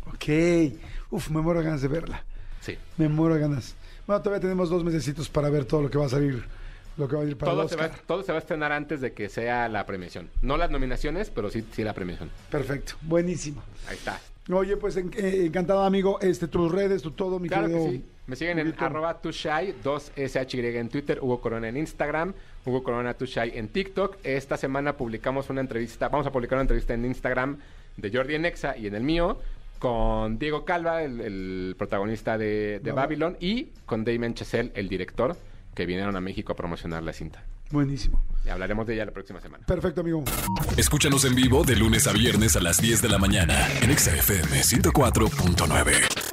Ok. 0.06 0.74
Uf, 1.10 1.30
me 1.30 1.40
muero 1.40 1.60
de 1.60 1.66
ganas 1.66 1.82
de 1.82 1.88
verla. 1.88 2.24
Sí. 2.60 2.76
Me 2.96 3.08
muero 3.08 3.34
de 3.34 3.40
ganas. 3.40 3.74
Bueno, 4.06 4.22
todavía 4.22 4.40
tenemos 4.40 4.68
dos 4.68 4.84
mesecitos 4.84 5.28
para 5.28 5.48
ver 5.50 5.64
todo 5.64 5.82
lo 5.82 5.90
que 5.90 5.98
va 5.98 6.06
a 6.06 6.10
salir. 6.10 6.44
Lo 6.96 7.08
que 7.08 7.16
va 7.16 7.22
a 7.22 7.24
ir 7.24 7.36
para 7.36 7.52
Todo 7.52 7.62
el 7.64 7.68
se, 7.68 7.76
va, 7.76 7.88
todo 7.88 8.22
se 8.22 8.30
va 8.32 8.38
a 8.38 8.40
estrenar 8.40 8.70
antes 8.70 9.00
de 9.00 9.12
que 9.12 9.28
sea 9.28 9.68
la 9.68 9.84
premiación. 9.84 10.30
No 10.42 10.56
las 10.56 10.70
nominaciones, 10.70 11.30
pero 11.30 11.50
sí, 11.50 11.64
sí 11.72 11.82
la 11.82 11.92
premiación. 11.92 12.30
Perfecto. 12.50 12.94
Buenísimo. 13.02 13.62
Ahí 13.88 13.96
está. 13.96 14.20
Oye, 14.52 14.76
pues 14.76 14.96
en- 14.96 15.10
eh, 15.16 15.46
encantado, 15.46 15.82
amigo. 15.82 16.20
Este, 16.20 16.46
tus 16.46 16.70
redes, 16.70 17.02
tu 17.02 17.10
todo, 17.10 17.40
mi 17.40 17.48
Claro 17.48 17.66
que 17.68 17.90
sí. 17.90 18.04
Me 18.26 18.36
siguen 18.36 18.58
en 18.58 18.74
arroba 18.78 19.20
tushai, 19.20 19.74
2SHY 19.82 20.76
en 20.76 20.88
Twitter, 20.88 21.18
Hugo 21.20 21.40
Corona 21.40 21.68
en 21.68 21.76
Instagram, 21.76 22.32
Hugo 22.64 22.82
Corona 22.82 23.12
Tushai 23.14 23.52
en 23.58 23.68
TikTok. 23.68 24.16
Esta 24.22 24.56
semana 24.56 24.96
publicamos 24.96 25.50
una 25.50 25.60
entrevista, 25.60 26.08
vamos 26.08 26.26
a 26.26 26.32
publicar 26.32 26.56
una 26.56 26.62
entrevista 26.62 26.94
en 26.94 27.04
Instagram 27.04 27.58
de 27.96 28.10
Jordi 28.10 28.34
Enexa 28.34 28.76
y 28.76 28.86
en 28.86 28.94
el 28.94 29.02
mío 29.02 29.38
con 29.78 30.38
Diego 30.38 30.64
Calva, 30.64 31.02
el, 31.02 31.20
el 31.20 31.74
protagonista 31.76 32.38
de, 32.38 32.80
de 32.82 32.90
No. 32.90 32.96
Babylon, 32.96 33.36
y 33.40 33.68
con 33.84 34.04
Damien 34.04 34.32
Chazelle, 34.34 34.72
el 34.74 34.88
director, 34.88 35.36
que 35.74 35.84
vinieron 35.84 36.16
a 36.16 36.20
México 36.20 36.52
a 36.52 36.56
promocionar 36.56 37.02
la 37.02 37.12
cinta. 37.12 37.44
Buenísimo. 37.70 38.22
Y 38.46 38.48
hablaremos 38.48 38.86
de 38.86 38.94
ella 38.94 39.04
la 39.06 39.10
próxima 39.12 39.40
semana. 39.40 39.66
Perfecto, 39.66 40.00
amigo. 40.02 40.24
Escúchanos 40.76 41.24
en 41.24 41.34
vivo 41.34 41.64
de 41.64 41.76
lunes 41.76 42.06
a 42.06 42.12
viernes 42.12 42.56
a 42.56 42.60
las 42.60 42.80
10 42.80 43.02
de 43.02 43.08
la 43.08 43.18
mañana 43.18 43.66
en 43.82 43.90
Exa 43.90 44.14
FM 44.14 44.60
104.9. 44.60 46.23